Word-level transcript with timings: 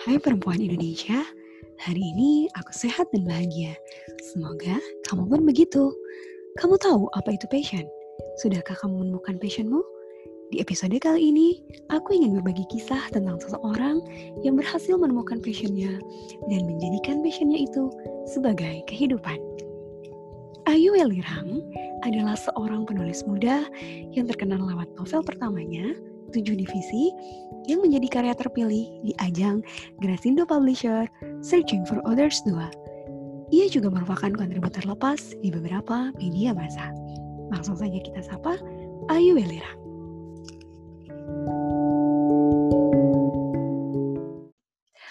Hai 0.00 0.16
perempuan 0.16 0.56
Indonesia, 0.64 1.20
hari 1.76 2.00
ini 2.00 2.48
aku 2.56 2.72
sehat 2.72 3.12
dan 3.12 3.28
bahagia. 3.28 3.76
Semoga 4.32 4.80
kamu 5.04 5.28
pun 5.28 5.40
begitu. 5.44 5.92
Kamu 6.56 6.80
tahu 6.80 7.04
apa 7.12 7.36
itu 7.36 7.44
passion? 7.52 7.84
Sudahkah 8.40 8.80
kamu 8.80 9.04
menemukan 9.04 9.36
passionmu? 9.36 9.84
Di 10.48 10.64
episode 10.64 10.96
kali 11.04 11.28
ini, 11.28 11.60
aku 11.92 12.16
ingin 12.16 12.32
berbagi 12.32 12.64
kisah 12.72 13.12
tentang 13.12 13.44
seseorang 13.44 14.00
yang 14.40 14.56
berhasil 14.56 14.96
menemukan 14.96 15.36
passionnya 15.44 16.00
dan 16.48 16.60
menjadikan 16.64 17.20
passionnya 17.20 17.68
itu 17.68 17.92
sebagai 18.24 18.80
kehidupan. 18.88 19.36
Ayu 20.64 20.96
Welirang 20.96 21.60
adalah 22.08 22.40
seorang 22.40 22.88
penulis 22.88 23.20
muda 23.28 23.68
yang 24.16 24.24
terkenal 24.24 24.64
lewat 24.64 24.88
novel 24.96 25.20
pertamanya, 25.28 25.92
Tujuh 26.30 26.54
Divisi, 26.54 27.10
yang 27.66 27.82
menjadi 27.82 28.06
karya 28.08 28.34
terpilih 28.34 28.86
di 29.02 29.12
ajang 29.20 29.60
Grasindo 29.98 30.46
Publisher 30.46 31.10
Searching 31.42 31.84
for 31.84 31.98
Others 32.06 32.42
2. 32.46 33.50
Ia 33.50 33.66
juga 33.66 33.90
merupakan 33.90 34.30
kontributor 34.30 34.86
lepas 34.86 35.34
di 35.42 35.50
beberapa 35.50 36.14
media 36.16 36.54
massa. 36.54 36.94
Langsung 37.50 37.74
saja 37.74 37.98
kita 37.98 38.22
sapa 38.22 38.54
Ayu 39.10 39.34
Welirang. 39.34 39.78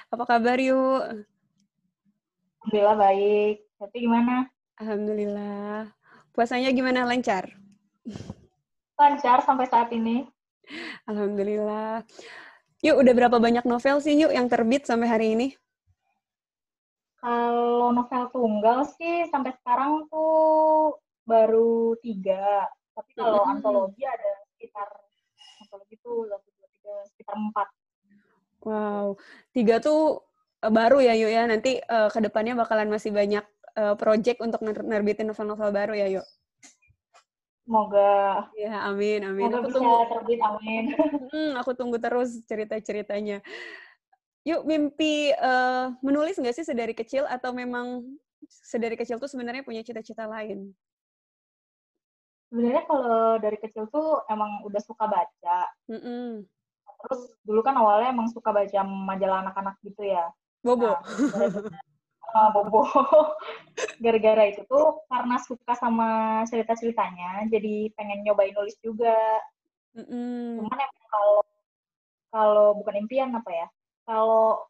Apa 0.10 0.24
kabar 0.26 0.58
yuk? 0.58 1.28
Alhamdulillah 2.66 2.98
baik. 2.98 3.56
Tapi 3.78 3.98
gimana? 4.02 4.36
Alhamdulillah. 4.80 5.92
Puasanya 6.32 6.72
gimana? 6.72 7.04
Lancar? 7.04 7.52
Lancar 8.96 9.44
sampai 9.44 9.68
saat 9.68 9.92
ini. 9.92 10.28
Alhamdulillah. 11.10 12.06
Yuk, 12.80 12.96
udah 13.04 13.14
berapa 13.16 13.38
banyak 13.44 13.68
novel 13.68 14.00
sih 14.00 14.16
yuk 14.16 14.32
yang 14.32 14.48
terbit 14.48 14.88
sampai 14.88 15.08
hari 15.12 15.28
ini? 15.36 15.48
Kalau 17.20 17.92
novel 17.92 18.32
tunggal 18.32 18.88
sih 18.96 19.28
sampai 19.28 19.52
sekarang 19.60 20.08
tuh 20.08 20.96
baru 21.28 22.00
tiga. 22.00 22.64
Tapi 22.96 23.12
kalau 23.20 23.44
hmm. 23.44 23.52
antologi 23.60 24.08
ada 24.08 24.32
sekitar 24.56 24.88
antologi 25.60 25.96
tuh 26.00 26.32
tiga, 26.64 26.96
sekitar 27.12 27.36
empat. 27.36 27.68
Wow, 28.64 29.20
tiga 29.52 29.84
tuh 29.84 30.24
eh, 30.64 30.72
baru 30.72 31.04
ya 31.04 31.14
yuk 31.20 31.32
ya. 31.32 31.44
Nanti 31.52 31.76
uh, 31.84 32.08
eh, 32.08 32.10
ke 32.16 32.20
depannya 32.24 32.56
bakalan 32.56 32.88
masih 32.88 33.12
banyak 33.12 33.44
uh, 33.76 33.96
project 34.00 34.40
untuk 34.40 34.64
nerbitin 34.64 35.28
novel-novel 35.28 35.76
baru 35.76 35.94
ya 36.00 36.08
yuk. 36.08 36.28
Semoga. 37.70 38.50
Ya, 38.58 38.82
amin, 38.90 39.22
amin. 39.22 39.46
Semoga 39.46 39.62
aku 39.62 39.70
bisa 39.70 39.78
tunggu. 39.78 40.10
terbit, 40.10 40.40
amin. 40.42 40.84
Hmm, 41.30 41.54
aku 41.62 41.72
tunggu 41.78 42.02
terus 42.02 42.42
cerita-ceritanya. 42.50 43.46
Yuk, 44.42 44.66
mimpi 44.66 45.30
uh, 45.38 45.94
menulis 46.02 46.42
nggak 46.42 46.58
sih 46.58 46.66
sedari 46.66 46.98
kecil 46.98 47.30
atau 47.30 47.54
memang 47.54 48.02
sedari 48.50 48.98
kecil 48.98 49.22
tuh 49.22 49.30
sebenarnya 49.30 49.62
punya 49.62 49.86
cita-cita 49.86 50.26
lain? 50.26 50.74
Sebenarnya 52.50 52.90
kalau 52.90 53.38
dari 53.38 53.62
kecil 53.62 53.86
tuh 53.94 54.26
emang 54.34 54.66
udah 54.66 54.82
suka 54.82 55.06
baca. 55.06 55.60
Mm 55.94 56.02
-mm. 56.02 56.30
Terus 57.06 57.22
dulu 57.46 57.62
kan 57.62 57.78
awalnya 57.78 58.10
emang 58.10 58.34
suka 58.34 58.50
baca 58.50 58.82
majalah 58.82 59.46
anak-anak 59.46 59.78
gitu 59.86 60.10
ya. 60.10 60.26
Bobo. 60.66 60.98
Nah, 60.98 60.98
sama 62.30 62.50
Bobo. 62.54 62.84
Gara-gara 64.04 64.44
itu 64.52 64.62
tuh 64.68 65.02
karena 65.08 65.36
suka 65.42 65.74
sama 65.76 66.42
cerita-ceritanya, 66.48 67.48
jadi 67.50 67.90
pengen 67.96 68.24
nyobain 68.24 68.54
nulis 68.54 68.78
juga. 68.84 69.18
Mm-hmm. 69.98 70.60
Cuman 70.62 70.78
ya 70.78 70.90
kalau 71.10 71.40
kalau 72.30 72.68
bukan 72.78 72.96
impian 73.06 73.34
apa 73.34 73.50
ya, 73.50 73.68
kalau 74.06 74.62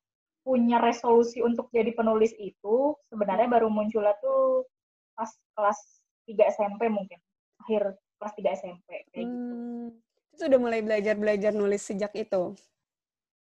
punya 0.47 0.79
resolusi 0.79 1.43
untuk 1.43 1.67
jadi 1.69 1.91
penulis 1.91 2.31
itu 2.39 2.95
sebenarnya 3.11 3.51
baru 3.51 3.67
munculnya 3.67 4.15
tuh 4.23 4.65
pas 5.13 5.29
kelas 5.53 5.79
3 6.25 6.55
SMP 6.55 6.87
mungkin, 6.87 7.19
akhir 7.59 7.99
kelas 8.17 8.33
3 8.39 8.57
SMP 8.57 8.87
kayak 9.11 9.25
gitu. 9.27 9.27
hmm. 9.27 9.91
gitu. 9.91 10.07
Itu 10.39 10.41
udah 10.47 10.59
mulai 10.61 10.79
belajar-belajar 10.79 11.51
nulis 11.51 11.83
sejak 11.83 12.15
itu? 12.15 12.55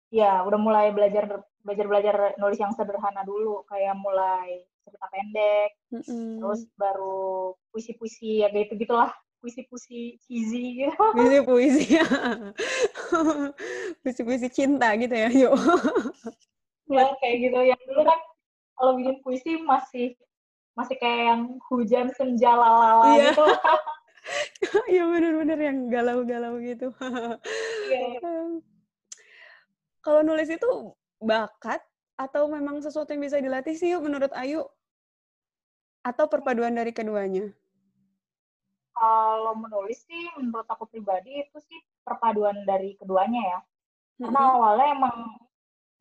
Ya, 0.09 0.41
udah 0.43 0.59
mulai 0.59 0.89
belajar 0.89 1.45
belajar-belajar 1.63 2.35
nulis 2.41 2.59
yang 2.59 2.73
sederhana 2.73 3.21
dulu 3.23 3.61
kayak 3.69 3.95
mulai 3.97 4.65
cerita 4.81 5.07
pendek 5.13 5.71
mm-hmm. 5.93 6.41
terus 6.41 6.61
baru 6.75 7.53
puisi-puisi 7.69 8.41
ya 8.41 8.49
gitu 8.49 8.73
gitulah 8.77 9.13
puisi-puisi 9.41 10.21
cheesy 10.25 10.85
gitu 10.85 10.95
puisi-puisi 11.17 11.85
puisi-puisi 14.01 14.47
cinta 14.49 14.93
gitu 14.97 15.13
ya 15.13 15.29
yuk 15.29 15.53
ya 16.91 17.05
kayak 17.21 17.35
gitu 17.49 17.59
yang 17.61 17.81
dulu 17.87 18.01
kan 18.05 18.19
kalau 18.77 18.91
bikin 18.97 19.17
puisi 19.21 19.51
masih 19.61 20.17
masih 20.73 20.95
kayak 20.97 21.35
yang 21.35 21.41
hujan 21.69 22.07
senja 22.15 22.51
lalala 22.53 23.17
yeah. 23.17 23.33
gitu 23.33 23.45
Iya 24.91 25.03
bener-bener 25.09 25.59
yang 25.59 25.77
galau-galau 25.89 26.61
gitu. 26.61 26.93
Iya. 27.89 28.21
Kalau 30.05 30.21
nulis 30.25 30.49
itu 30.49 30.69
bakat 31.21 31.79
atau 32.17 32.49
memang 32.49 32.81
sesuatu 32.81 33.13
yang 33.13 33.23
bisa 33.23 33.37
dilatih 33.37 33.77
sih 33.77 33.93
yuk 33.93 34.03
menurut 34.03 34.33
Ayu? 34.33 34.65
Atau 36.01 36.25
perpaduan 36.25 36.73
dari 36.73 36.89
keduanya? 36.91 37.53
Kalau 38.97 39.53
menulis 39.57 40.01
sih 40.05 40.25
menurut 40.37 40.65
aku 40.65 40.89
pribadi 40.89 41.45
itu 41.45 41.57
sih 41.61 41.79
perpaduan 42.01 42.65
dari 42.65 42.97
keduanya 42.97 43.41
ya. 43.41 43.59
Karena 44.21 44.41
mm 44.41 44.49
-hmm. 44.49 44.57
awalnya 44.57 44.87
emang 44.97 45.15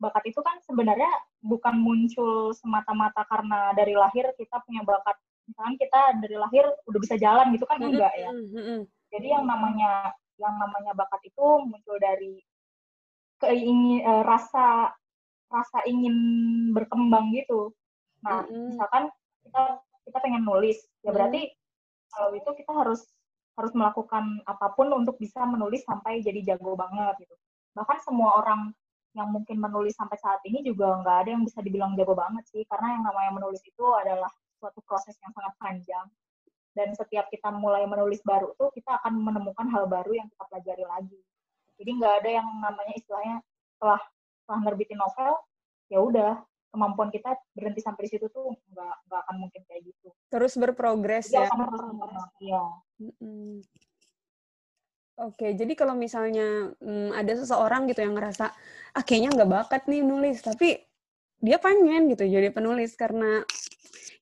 bakat 0.01 0.33
itu 0.33 0.41
kan 0.41 0.57
sebenarnya 0.65 1.09
bukan 1.45 1.77
muncul 1.77 2.49
semata-mata 2.57 3.21
karena 3.29 3.73
dari 3.77 3.93
lahir 3.93 4.29
kita 4.37 4.61
punya 4.65 4.81
bakat. 4.81 5.17
Misalkan 5.49 5.77
kita 5.77 6.01
dari 6.21 6.37
lahir 6.37 6.65
udah 6.89 6.99
bisa 7.01 7.15
jalan 7.17 7.53
gitu 7.53 7.65
kan 7.69 7.77
mm 7.77 7.85
-hmm. 7.85 7.93
enggak 7.93 8.13
ya. 8.17 8.29
Mm 8.29 8.45
-hmm. 8.49 8.79
Jadi 9.13 9.27
yang 9.29 9.45
namanya 9.45 10.13
yang 10.41 10.57
namanya 10.57 10.93
bakat 10.97 11.21
itu 11.25 11.45
muncul 11.65 11.97
dari 12.01 12.41
keingin 13.41 14.05
uh, 14.05 14.21
rasa 14.25 14.93
rasa 15.51 15.83
ingin 15.85 16.15
berkembang 16.71 17.35
gitu. 17.35 17.75
Nah, 18.23 18.47
mm-hmm. 18.47 18.73
misalkan 18.73 19.03
kita 19.43 19.83
kita 20.07 20.17
pengen 20.23 20.43
nulis, 20.47 20.79
ya 21.03 21.11
berarti 21.11 21.51
mm-hmm. 21.51 22.09
kalau 22.15 22.29
itu 22.33 22.49
kita 22.63 22.71
harus 22.71 23.01
harus 23.59 23.71
melakukan 23.75 24.39
apa 24.47 24.71
pun 24.73 24.87
untuk 24.95 25.19
bisa 25.19 25.43
menulis 25.43 25.83
sampai 25.83 26.23
jadi 26.23 26.55
jago 26.55 26.73
banget 26.79 27.27
gitu. 27.27 27.35
Bahkan 27.75 27.97
semua 28.01 28.39
orang 28.39 28.71
yang 29.11 29.27
mungkin 29.27 29.59
menulis 29.59 29.91
sampai 29.99 30.15
saat 30.23 30.39
ini 30.47 30.63
juga 30.63 30.95
nggak 31.03 31.17
ada 31.27 31.29
yang 31.35 31.43
bisa 31.43 31.59
dibilang 31.59 31.93
jago 31.99 32.15
banget 32.15 32.47
sih, 32.47 32.63
karena 32.63 32.95
yang 32.95 33.03
namanya 33.03 33.31
menulis 33.35 33.59
itu 33.67 33.85
adalah 33.91 34.31
suatu 34.55 34.79
proses 34.87 35.19
yang 35.19 35.35
sangat 35.35 35.53
panjang. 35.59 36.07
Dan 36.71 36.95
setiap 36.95 37.27
kita 37.27 37.51
mulai 37.51 37.83
menulis 37.83 38.23
baru 38.23 38.55
tuh, 38.55 38.71
kita 38.71 39.03
akan 39.03 39.19
menemukan 39.19 39.67
hal 39.67 39.91
baru 39.91 40.15
yang 40.15 40.31
kita 40.31 40.47
pelajari 40.47 40.85
lagi. 40.87 41.19
Jadi 41.75 41.91
nggak 41.99 42.13
ada 42.23 42.29
yang 42.39 42.47
namanya 42.63 42.93
istilahnya 42.95 43.37
setelah 43.75 43.99
setelah 44.51 44.67
nerbitin 44.67 44.99
novel 44.99 45.31
ya 45.87 46.03
udah 46.03 46.43
kemampuan 46.75 47.07
kita 47.07 47.39
berhenti 47.55 47.79
sampai 47.79 48.03
di 48.03 48.19
situ 48.19 48.27
tuh 48.27 48.51
nggak 48.51 48.95
nggak 49.07 49.19
akan 49.23 49.35
mungkin 49.39 49.63
kayak 49.63 49.87
gitu 49.87 50.11
terus 50.27 50.59
berprogres 50.59 51.31
ya, 51.31 51.47
ya. 52.43 52.63
Oke, 55.21 55.53
jadi 55.53 55.77
kalau 55.77 55.93
misalnya 55.93 56.73
hmm, 56.81 57.13
ada 57.13 57.37
seseorang 57.37 57.85
gitu 57.85 58.01
yang 58.01 58.17
ngerasa 58.17 58.49
ah 58.91 59.03
kayaknya 59.05 59.37
nggak 59.37 59.51
bakat 59.53 59.81
nih 59.85 60.01
nulis, 60.01 60.41
tapi 60.41 60.81
dia 61.37 61.61
pengen 61.61 62.09
gitu 62.09 62.25
jadi 62.25 62.49
penulis 62.49 62.97
karena 62.97 63.45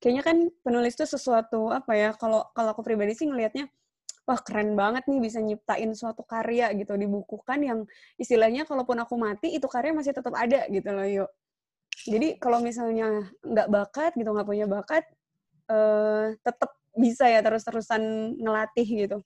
kayaknya 0.04 0.24
kan 0.28 0.38
penulis 0.60 1.00
itu 1.00 1.08
sesuatu 1.08 1.72
apa 1.72 1.96
ya? 1.96 2.10
Kalau 2.20 2.52
kalau 2.52 2.76
aku 2.76 2.84
pribadi 2.84 3.16
sih 3.16 3.32
ngelihatnya 3.32 3.72
wah 4.30 4.38
keren 4.46 4.78
banget 4.78 5.10
nih 5.10 5.18
bisa 5.18 5.42
nyiptain 5.42 5.90
suatu 5.98 6.22
karya 6.22 6.70
gitu. 6.78 6.94
Dibukukan 6.94 7.60
yang 7.66 7.80
istilahnya 8.22 8.70
kalaupun 8.70 9.02
aku 9.02 9.18
mati 9.18 9.58
itu 9.58 9.66
karya 9.66 9.90
masih 9.98 10.14
tetap 10.14 10.38
ada 10.38 10.70
gitu 10.70 10.90
loh 10.94 11.10
yuk 11.10 11.30
jadi 12.08 12.40
kalau 12.40 12.64
misalnya 12.64 13.28
nggak 13.44 13.68
bakat 13.68 14.12
gitu 14.16 14.31
nggak 14.31 14.48
punya 14.48 14.66
bakat 14.70 15.04
uh, 15.68 16.31
tetap 16.40 16.72
bisa 16.96 17.28
ya 17.28 17.44
terus-terusan 17.44 18.36
ngelatih 18.40 18.88
gitu. 18.88 19.18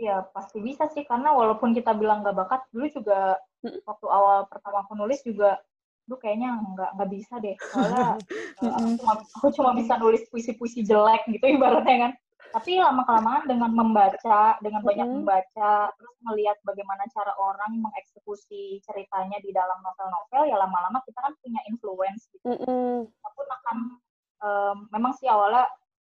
Iya 0.00 0.24
pasti 0.32 0.64
bisa 0.64 0.88
sih. 0.96 1.04
Karena 1.04 1.36
walaupun 1.36 1.76
kita 1.76 1.92
bilang 1.92 2.24
nggak 2.24 2.36
bakat 2.36 2.60
dulu 2.72 2.88
juga 2.88 3.36
hmm. 3.60 3.84
waktu 3.84 4.06
awal 4.08 4.48
pertama 4.48 4.80
aku 4.80 4.96
nulis 4.96 5.20
juga 5.20 5.60
lu 6.10 6.18
kayaknya 6.18 6.56
nggak 6.56 6.90
nggak 6.96 7.10
bisa 7.12 7.34
deh. 7.36 7.56
Soalnya 7.68 8.16
uh, 8.64 8.72
aku, 8.80 8.88
cuma, 8.96 9.14
aku 9.20 9.48
cuma 9.52 9.70
bisa 9.76 9.92
nulis 10.00 10.22
puisi-puisi 10.32 10.80
jelek 10.88 11.28
gitu 11.28 11.44
ibaratnya 11.44 12.08
kan 12.08 12.12
tapi 12.52 12.76
lama 12.76 13.02
kelamaan 13.08 13.48
dengan 13.48 13.72
membaca 13.72 14.60
dengan 14.60 14.84
banyak 14.84 15.08
mm. 15.08 15.14
membaca 15.18 15.88
terus 15.96 16.16
melihat 16.20 16.60
bagaimana 16.62 17.08
cara 17.10 17.32
orang 17.40 17.80
mengeksekusi 17.80 18.84
ceritanya 18.84 19.40
di 19.40 19.50
dalam 19.50 19.80
novel-novel 19.80 20.52
ya 20.52 20.60
lama-lama 20.60 21.00
kita 21.08 21.18
kan 21.18 21.32
punya 21.40 21.60
influence 21.66 22.28
gitu 22.30 22.44
mm 22.52 22.58
-hmm. 22.60 22.96
aku 23.24 23.40
akan 23.48 23.76
um, 24.44 24.76
memang 24.92 25.16
sih 25.16 25.26
awalnya 25.26 25.64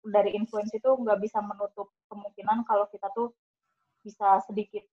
dari 0.06 0.38
influence 0.38 0.70
itu 0.70 0.87
nggak 0.87 1.19
bisa 1.19 1.43
menutup 1.43 1.90
kemungkinan 2.06 2.62
kalau 2.64 2.87
kita 2.88 3.11
tuh 3.12 3.35
bisa 4.06 4.38
sedikit 4.46 4.87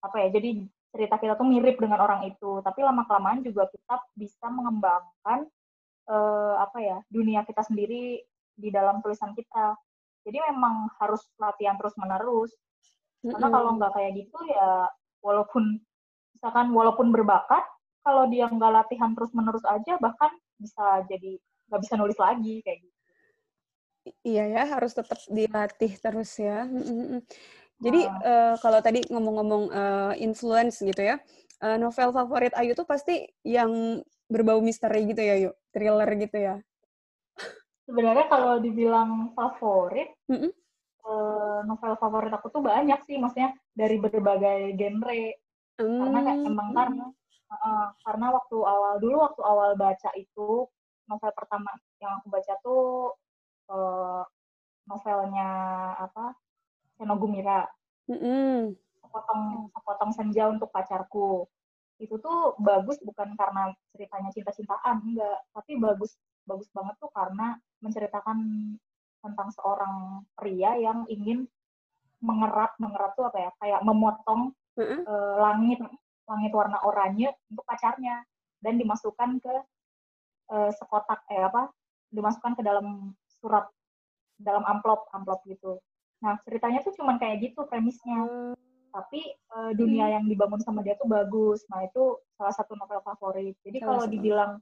apa 0.00 0.24
ya 0.24 0.28
jadi 0.32 0.64
cerita 0.88 1.20
kita 1.20 1.36
tuh 1.36 1.44
mirip 1.44 1.76
dengan 1.76 2.00
orang 2.00 2.24
itu 2.24 2.64
tapi 2.64 2.80
lama 2.80 3.04
kelamaan 3.04 3.44
juga 3.44 3.68
kita 3.68 4.00
bisa 4.16 4.46
mengembangkan 4.48 5.44
uh, 6.08 6.54
apa 6.64 6.78
ya 6.80 6.98
dunia 7.12 7.44
kita 7.44 7.60
sendiri 7.60 8.24
di 8.58 8.68
dalam 8.72 9.04
tulisan 9.04 9.36
kita 9.36 9.76
jadi 10.28 10.52
memang 10.52 10.92
harus 11.00 11.24
latihan 11.40 11.80
terus 11.80 11.96
menerus 11.96 12.52
karena 13.24 13.48
kalau 13.50 13.70
nggak 13.80 13.92
kayak 13.96 14.12
gitu 14.20 14.38
ya 14.52 14.86
walaupun 15.24 15.80
misalkan 16.36 16.70
walaupun 16.70 17.10
berbakat 17.10 17.64
kalau 18.06 18.30
dia 18.30 18.46
nggak 18.46 18.72
latihan 18.84 19.10
terus 19.16 19.32
menerus 19.34 19.64
aja 19.66 19.98
bahkan 19.98 20.30
bisa 20.60 21.02
jadi 21.10 21.40
nggak 21.68 21.80
bisa 21.82 21.94
nulis 21.98 22.18
lagi 22.18 22.62
kayak 22.62 22.78
gitu. 22.84 22.96
Iya 24.24 24.44
ya 24.48 24.62
harus 24.72 24.96
tetap 24.96 25.20
dilatih 25.28 25.92
terus 26.00 26.32
ya. 26.40 26.64
Jadi 27.78 28.00
uh, 28.08 28.56
kalau 28.58 28.80
tadi 28.82 29.04
ngomong-ngomong 29.06 29.64
uh, 29.70 30.14
influence 30.18 30.82
gitu 30.82 30.98
ya, 30.98 31.20
uh, 31.62 31.76
novel 31.78 32.10
favorit 32.10 32.50
Ayu 32.58 32.74
tuh 32.74 32.88
pasti 32.88 33.22
yang 33.46 34.02
berbau 34.26 34.58
misteri 34.58 35.06
gitu 35.06 35.22
ya, 35.22 35.36
yuk, 35.38 35.54
thriller 35.70 36.10
gitu 36.18 36.38
ya. 36.42 36.56
Sebenarnya 37.88 38.28
kalau 38.28 38.60
dibilang 38.60 39.32
favorit, 39.32 40.12
mm 40.28 40.36
-hmm. 40.36 40.52
uh, 41.08 41.60
novel 41.64 41.96
favorit 41.96 42.28
aku 42.36 42.52
tuh 42.52 42.60
banyak 42.60 43.00
sih, 43.08 43.16
maksudnya 43.16 43.56
dari 43.72 43.96
berbagai 43.96 44.76
genre. 44.76 45.32
Mm. 45.80 45.98
Karena 46.04 46.18
kayak 46.20 46.40
emang 46.44 46.68
karena 46.76 47.04
uh, 47.48 47.88
karena 48.04 48.26
waktu 48.36 48.56
awal 48.60 48.94
dulu 49.00 49.16
waktu 49.24 49.40
awal 49.40 49.70
baca 49.80 50.10
itu 50.20 50.68
novel 51.08 51.32
pertama 51.32 51.72
yang 52.04 52.20
aku 52.20 52.28
baca 52.28 52.54
tuh 52.60 53.16
uh, 53.72 54.22
novelnya 54.84 55.48
apa 55.96 56.36
Senogumira. 56.98 57.64
Mm-hmm. 58.10 58.74
Sepotong 59.00 59.42
sepotong 59.72 60.12
senja 60.12 60.50
untuk 60.50 60.68
pacarku. 60.74 61.46
Itu 62.02 62.18
tuh 62.18 62.58
bagus 62.58 62.98
bukan 63.00 63.32
karena 63.38 63.70
ceritanya 63.94 64.30
cinta-cintaan, 64.34 65.02
enggak, 65.02 65.38
tapi 65.54 65.78
bagus 65.78 66.18
bagus 66.48 66.72
banget 66.72 66.96
tuh 66.96 67.12
karena 67.12 67.60
menceritakan 67.84 68.38
tentang 69.20 69.48
seorang 69.52 70.24
pria 70.32 70.80
yang 70.80 71.04
ingin 71.12 71.44
mengerat 72.24 72.72
mengerat 72.80 73.12
tuh 73.14 73.28
apa 73.28 73.38
ya 73.38 73.50
kayak 73.60 73.80
memotong 73.84 74.56
mm-hmm. 74.80 75.04
uh, 75.04 75.34
langit 75.38 75.78
langit 76.26 76.52
warna 76.56 76.80
oranye 76.82 77.30
untuk 77.52 77.68
pacarnya 77.68 78.24
dan 78.64 78.80
dimasukkan 78.80 79.38
ke 79.38 79.54
uh, 80.50 80.70
sekotak 80.74 81.22
eh 81.30 81.44
apa 81.44 81.70
dimasukkan 82.10 82.58
ke 82.58 82.62
dalam 82.64 83.12
surat 83.38 83.68
dalam 84.40 84.64
amplop 84.66 85.06
amplop 85.14 85.44
gitu 85.46 85.78
Nah, 86.18 86.34
ceritanya 86.42 86.82
tuh 86.82 86.94
cuman 86.98 87.16
kayak 87.18 87.50
gitu 87.50 87.66
premisnya. 87.66 88.26
Hmm. 88.26 88.54
Tapi 88.88 89.20
uh, 89.54 89.70
dunia 89.76 90.08
hmm. 90.08 90.14
yang 90.18 90.24
dibangun 90.26 90.60
sama 90.64 90.82
dia 90.82 90.98
tuh 90.98 91.06
bagus. 91.06 91.62
Nah, 91.70 91.86
itu 91.86 92.18
salah 92.34 92.54
satu 92.54 92.74
novel 92.74 93.02
favorit. 93.04 93.54
Jadi 93.62 93.78
kalau 93.78 94.04
dibilang 94.08 94.58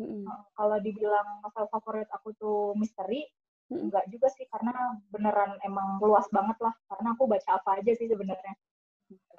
hmm. 0.00 0.24
uh, 0.26 0.42
kalau 0.54 0.76
dibilang 0.80 1.42
novel 1.44 1.66
favorit 1.70 2.08
aku 2.10 2.34
tuh 2.36 2.72
misteri, 2.78 3.24
hmm. 3.70 3.90
enggak 3.90 4.04
juga 4.10 4.28
sih 4.32 4.46
karena 4.48 4.98
beneran 5.10 5.58
emang 5.62 6.02
luas 6.02 6.26
banget 6.30 6.58
lah. 6.62 6.74
Karena 6.90 7.14
aku 7.14 7.24
baca 7.26 7.50
apa 7.58 7.80
aja 7.82 7.92
sih 7.94 8.08
sebenarnya. 8.10 8.54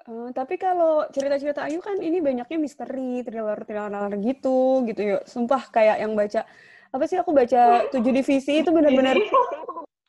Uh, 0.06 0.30
tapi 0.38 0.62
kalau 0.62 1.10
cerita-cerita 1.10 1.66
Ayu 1.66 1.81
kan 1.81 1.98
ini 1.98 2.22
banyaknya 2.22 2.62
misteri, 2.62 3.25
thriller-thriller 3.25 4.13
gitu, 4.22 4.86
gitu 4.86 5.02
yuk. 5.02 5.24
Sumpah 5.25 5.66
kayak 5.74 5.98
yang 5.98 6.13
baca 6.13 6.46
apa 6.96 7.04
sih 7.10 7.19
aku 7.19 7.36
baca 7.36 7.92
tujuh 7.92 8.13
divisi 8.16 8.63
itu 8.63 8.72
benar-benar 8.72 9.19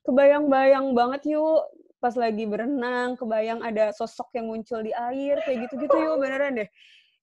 kebayang-bayang 0.06 0.94
banget 0.94 1.34
yuk 1.34 1.66
pas 1.99 2.14
lagi 2.14 2.46
berenang, 2.46 3.19
kebayang 3.19 3.64
ada 3.64 3.90
sosok 3.90 4.31
yang 4.38 4.46
muncul 4.52 4.78
di 4.84 4.94
air 4.94 5.42
kayak 5.42 5.66
gitu-gitu 5.66 5.96
yuk 5.96 6.22
beneran 6.22 6.62
deh. 6.62 6.69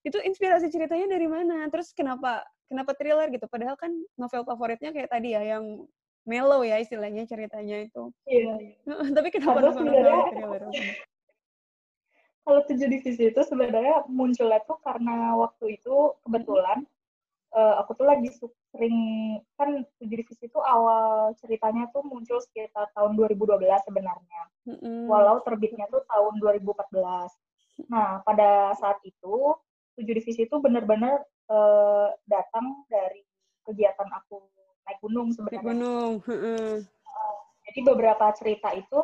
Itu 0.04 0.19
inspirasi 0.19 0.68
ceritanya 0.68 1.16
dari 1.16 1.30
mana? 1.31 1.64
Terus 1.72 1.96
kenapa 1.96 2.44
kenapa 2.68 2.92
thriller 2.95 3.27
gitu? 3.31 3.45
Padahal 3.48 3.75
kan 3.75 3.92
novel 4.15 4.44
favoritnya 4.48 4.92
kayak 4.92 5.12
tadi 5.12 5.36
ya 5.36 5.42
yang 5.44 5.86
mellow 6.24 6.63
ya 6.63 6.80
istilahnya 6.80 7.27
ceritanya 7.27 7.83
itu. 7.83 8.12
Iya. 8.27 8.80
Tapi 9.18 9.27
kenapa 9.31 9.60
novel, 9.60 9.83
novel 9.88 10.24
thriller? 10.31 10.63
Kalau 12.44 12.60
tujuh 12.68 12.88
divisi 12.92 13.31
itu 13.31 13.42
sebenarnya 13.48 14.04
munculnya 14.12 14.60
tuh 14.68 14.75
karena 14.83 15.31
waktu 15.39 15.80
itu 15.80 16.12
kebetulan 16.27 16.83
uh, 17.56 17.80
aku 17.80 17.95
tuh 17.95 18.04
lagi 18.04 18.27
sering 18.75 18.98
kan 19.56 19.88
tujuh 20.04 20.18
divisi 20.19 20.51
itu 20.51 20.59
awal 20.59 21.31
ceritanya 21.39 21.88
tuh 21.95 22.04
muncul 22.04 22.44
sekitar 22.44 22.92
tahun 23.00 23.16
2012 23.16 23.63
sebenarnya. 23.88 24.42
Mm-hmm. 24.68 25.07
Walau 25.07 25.39
terbitnya 25.48 25.88
tuh 25.88 26.04
tahun 26.12 26.44
2014. 26.44 27.88
Nah, 27.89 28.21
pada 28.27 28.75
saat 28.75 29.00
itu 29.07 29.56
tujuh 29.95 30.13
divisi 30.13 30.44
itu 30.44 30.56
benar-benar 30.59 31.24
uh, 31.50 32.13
datang 32.30 32.86
dari 32.88 33.24
kegiatan 33.63 34.10
aku 34.12 34.44
naik 34.88 35.00
gunung 35.00 35.31
sebenarnya. 35.31 35.60
Naik 35.60 35.68
gunung. 35.68 36.12
Uh, 36.28 36.78
jadi 37.68 37.80
beberapa 37.88 38.25
cerita 38.36 38.69
itu 38.75 39.00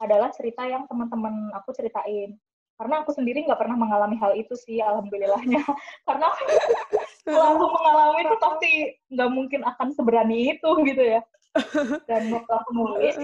adalah 0.00 0.32
cerita 0.32 0.64
yang 0.66 0.88
teman-teman 0.88 1.52
aku 1.54 1.70
ceritain. 1.76 2.34
Karena 2.80 3.04
aku 3.04 3.12
sendiri 3.12 3.44
nggak 3.44 3.60
pernah 3.60 3.76
mengalami 3.76 4.16
hal 4.16 4.32
itu 4.32 4.56
sih 4.56 4.80
alhamdulillahnya. 4.80 5.60
Karena 6.08 6.32
kalau 7.28 7.46
aku 7.60 7.66
mengalami 7.76 8.20
itu 8.24 8.36
pasti 8.40 8.72
nggak 9.12 9.30
mungkin 9.30 9.60
akan 9.68 9.88
seberani 9.92 10.56
itu 10.56 10.70
gitu 10.88 11.02
ya. 11.04 11.20
Dan 12.08 12.32
waktu 12.32 12.52
aku 12.56 12.70
nulis 12.72 13.16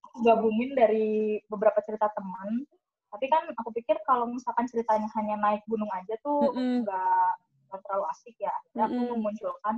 aku 0.00 0.16
gabungin 0.24 0.72
dari 0.72 1.38
beberapa 1.52 1.76
cerita 1.84 2.08
teman. 2.16 2.64
Tapi 3.10 3.26
kan 3.28 3.42
aku 3.52 3.68
pikir 3.74 4.00
kalau 4.08 4.32
misalkan 4.32 4.64
ceritanya 4.64 5.12
hanya 5.18 5.36
naik 5.36 5.60
gunung 5.68 5.90
aja 5.92 6.16
tuh 6.24 6.48
nggak 6.56 7.30
nggak 7.70 7.82
terlalu 7.86 8.04
asik 8.10 8.34
ya. 8.42 8.50
Akhirnya 8.50 8.84
aku 8.90 9.00
memunculkan 9.14 9.76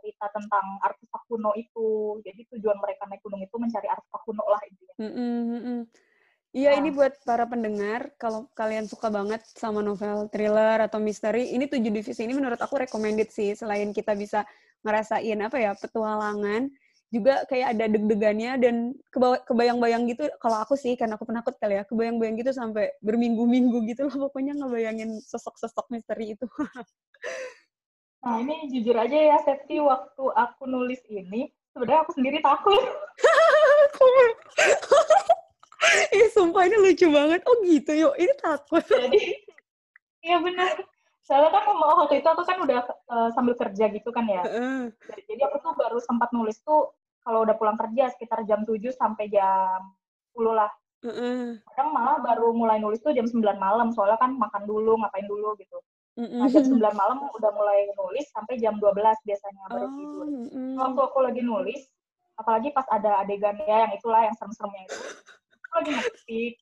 cerita 0.00 0.26
tentang 0.34 0.66
artefak 0.82 1.22
kuno 1.30 1.54
itu. 1.54 2.18
Jadi 2.26 2.40
tujuan 2.56 2.76
mereka 2.82 3.06
naik 3.06 3.22
gunung 3.22 3.40
itu 3.40 3.56
mencari 3.56 3.86
artefak 3.86 4.22
kuno 4.26 4.42
lah 4.44 4.60
intinya. 4.66 4.94
Iya, 6.50 6.74
nah. 6.74 6.78
ini 6.82 6.90
buat 6.90 7.14
para 7.22 7.46
pendengar, 7.46 8.10
kalau 8.18 8.50
kalian 8.58 8.90
suka 8.90 9.06
banget 9.06 9.38
sama 9.54 9.86
novel 9.86 10.26
thriller 10.34 10.82
atau 10.82 10.98
misteri, 10.98 11.54
ini 11.54 11.70
tujuh 11.70 11.94
divisi 11.94 12.26
ini 12.26 12.34
menurut 12.34 12.58
aku 12.58 12.74
recommended 12.82 13.30
sih. 13.30 13.54
Selain 13.54 13.94
kita 13.94 14.18
bisa 14.18 14.42
ngerasain 14.82 15.38
apa 15.38 15.56
ya 15.62 15.78
petualangan, 15.78 16.66
juga 17.10 17.42
kayak 17.50 17.74
ada 17.74 17.84
deg-degannya 17.90 18.52
dan 18.62 18.74
kebayang-bayang 19.46 20.06
gitu. 20.06 20.30
Kalau 20.38 20.62
aku 20.62 20.78
sih, 20.78 20.94
karena 20.94 21.18
aku 21.18 21.26
penakut 21.26 21.58
kali 21.58 21.82
ya, 21.82 21.82
kebayang-bayang 21.82 22.38
gitu 22.38 22.54
sampai 22.54 22.94
berminggu-minggu 23.02 23.82
gitu 23.90 24.06
loh. 24.06 24.30
Pokoknya 24.30 24.54
ngebayangin 24.54 25.18
sosok-sosok 25.26 25.90
misteri 25.90 26.38
itu. 26.38 26.46
nah 28.22 28.38
ini 28.38 28.70
jujur 28.70 28.94
aja 28.94 29.18
ya, 29.18 29.36
Septi, 29.42 29.82
waktu 29.82 30.22
aku 30.22 30.70
nulis 30.70 31.02
ini, 31.10 31.50
sebenarnya 31.74 32.06
aku 32.06 32.12
sendiri 32.14 32.38
takut. 32.40 32.78
Iya 36.10 36.26
sumpah 36.36 36.68
ini 36.68 36.76
lucu 36.76 37.08
banget. 37.08 37.40
Oh 37.48 37.56
gitu 37.64 37.92
yuk, 37.96 38.14
ini 38.20 38.32
takut. 38.38 38.84
Jadi, 38.84 39.32
iya 40.22 40.36
benar. 40.38 40.76
Soalnya 41.24 41.50
kan 41.54 41.64
waktu 41.72 42.20
itu 42.20 42.28
aku 42.28 42.42
kan 42.42 42.58
udah 42.62 42.80
uh, 43.06 43.28
sambil 43.32 43.54
kerja 43.54 43.86
gitu 43.88 44.10
kan 44.10 44.26
ya. 44.26 44.42
Uh. 44.44 44.90
Jadi 45.08 45.42
aku 45.46 45.56
tuh 45.62 45.72
baru 45.78 45.98
sempat 46.02 46.34
nulis 46.34 46.58
tuh 46.62 46.90
kalau 47.20 47.44
udah 47.44 47.54
pulang 47.56 47.76
kerja 47.76 48.12
sekitar 48.14 48.44
jam 48.48 48.64
7 48.64 48.80
sampai 48.92 49.28
jam 49.28 49.80
10 50.36 50.56
lah. 50.56 50.70
Uh. 51.00 51.56
Kadang 51.72 51.96
malah 51.96 52.20
baru 52.20 52.52
mulai 52.52 52.76
nulis 52.80 53.00
tuh 53.00 53.16
jam 53.16 53.24
9 53.24 53.40
malam, 53.56 53.92
soalnya 53.92 54.20
kan 54.20 54.36
makan 54.36 54.68
dulu, 54.68 55.00
ngapain 55.00 55.24
dulu 55.24 55.56
gitu. 55.56 55.78
Nah, 56.20 56.48
jam 56.52 56.64
9 56.66 56.76
malam 56.76 57.18
udah 57.32 57.50
mulai 57.56 57.88
nulis 57.96 58.28
sampai 58.34 58.60
jam 58.60 58.76
12 58.76 58.92
biasanya 59.24 59.62
baru 59.72 59.86
oh, 59.88 59.92
tidur. 59.96 60.26
Uh. 60.52 60.76
Waktu 60.76 61.00
aku 61.00 61.18
lagi 61.24 61.42
nulis, 61.44 61.80
apalagi 62.36 62.68
pas 62.72 62.84
ada 62.92 63.24
adegannya 63.24 63.88
yang 63.88 63.92
itulah 63.96 64.24
yang 64.24 64.36
serem-seremnya 64.36 64.88
itu, 64.88 64.98
lagi 65.70 65.90
ngetik 65.94 66.54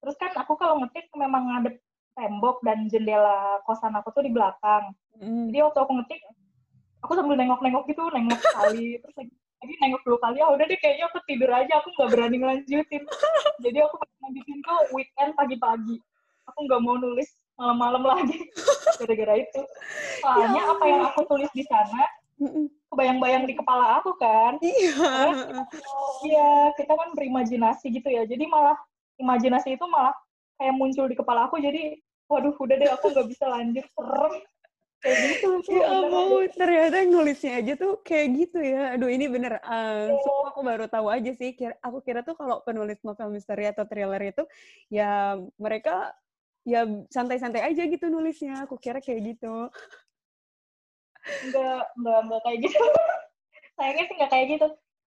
terus 0.00 0.16
kan 0.22 0.30
aku 0.38 0.54
kalau 0.54 0.78
ngetik 0.78 1.10
memang 1.18 1.50
ngadep 1.50 1.74
tembok 2.14 2.62
dan 2.62 2.86
jendela 2.86 3.58
kosan 3.66 3.92
aku 3.98 4.14
tuh 4.14 4.22
di 4.22 4.30
belakang 4.30 4.94
mm. 5.18 5.50
jadi 5.50 5.66
waktu 5.66 5.78
aku 5.82 5.92
ngetik 5.98 6.20
aku 7.02 7.12
sambil 7.18 7.34
nengok-nengok 7.34 7.84
gitu 7.90 8.06
nengok 8.14 8.40
kali 8.54 9.02
terus 9.02 9.14
lagi 9.18 9.35
nengok 9.86 10.02
dulu 10.02 10.18
kali 10.18 10.42
ya 10.42 10.50
udah 10.50 10.66
deh 10.66 10.78
kayaknya 10.82 11.06
aku 11.06 11.18
tidur 11.30 11.50
aja 11.54 11.72
aku 11.78 11.88
nggak 11.94 12.10
berani 12.10 12.36
ngelanjutin 12.42 13.02
jadi 13.64 13.78
aku 13.86 13.94
lanjutin 14.20 14.58
tuh 14.66 14.80
weekend 14.90 15.30
pagi-pagi 15.38 15.96
aku 16.50 16.58
nggak 16.66 16.82
mau 16.82 16.98
nulis 16.98 17.30
malam-malam 17.56 18.02
lagi 18.04 18.50
gara-gara 19.00 19.34
itu 19.38 19.62
soalnya 20.20 20.60
ya 20.60 20.62
apa 20.74 20.84
yang 20.84 21.02
aku 21.06 21.20
tulis 21.30 21.50
di 21.54 21.64
sana 21.64 22.04
kebayang-bayang 22.92 23.44
di 23.48 23.54
kepala 23.56 24.00
aku 24.00 24.16
kan. 24.20 24.60
Iya. 24.60 25.32
Iya, 26.24 26.50
kita 26.76 26.92
kan 26.92 27.12
berimajinasi 27.16 27.92
gitu 27.92 28.08
ya. 28.12 28.28
Jadi 28.28 28.44
malah 28.48 28.76
imajinasi 29.20 29.76
itu 29.76 29.84
malah 29.88 30.12
kayak 30.60 30.76
muncul 30.76 31.08
di 31.08 31.16
kepala 31.16 31.48
aku. 31.48 31.60
Jadi, 31.60 31.96
waduh, 32.28 32.52
udah 32.56 32.76
deh 32.76 32.90
aku 32.92 33.12
nggak 33.12 33.28
bisa 33.28 33.44
lanjut 33.48 33.84
serem. 33.92 34.34
Kayak 35.04 35.18
gitu. 35.36 35.48
Ya 35.76 35.86
ampun, 35.92 36.48
ternyata 36.56 36.96
nulisnya 37.04 37.52
aja 37.60 37.72
tuh 37.76 38.00
kayak 38.00 38.26
gitu 38.32 38.58
ya. 38.64 38.96
Aduh, 38.96 39.12
ini 39.12 39.28
bener. 39.28 39.60
Uh, 39.62 40.16
oh. 40.16 40.48
aku 40.48 40.60
baru 40.64 40.88
tahu 40.88 41.12
aja 41.12 41.30
sih. 41.36 41.52
Kira, 41.52 41.76
aku 41.84 42.00
kira 42.00 42.24
tuh 42.24 42.34
kalau 42.34 42.64
penulis 42.64 42.98
novel 43.04 43.30
misteri 43.30 43.68
atau 43.68 43.84
thriller 43.84 44.22
itu, 44.24 44.42
ya 44.88 45.36
mereka 45.60 46.16
ya 46.66 46.88
santai-santai 47.12 47.62
aja 47.62 47.82
gitu 47.86 48.08
nulisnya. 48.08 48.64
Aku 48.64 48.80
kira 48.80 48.98
kayak 49.04 49.36
gitu. 49.36 49.68
Enggak, 51.46 51.82
enggak, 52.00 52.18
enggak 52.24 52.40
kayak 52.42 52.58
gitu. 52.64 52.84
Sayangnya 53.76 54.04
sih 54.08 54.14
enggak 54.16 54.32
kayak 54.32 54.46
gitu. 54.58 54.66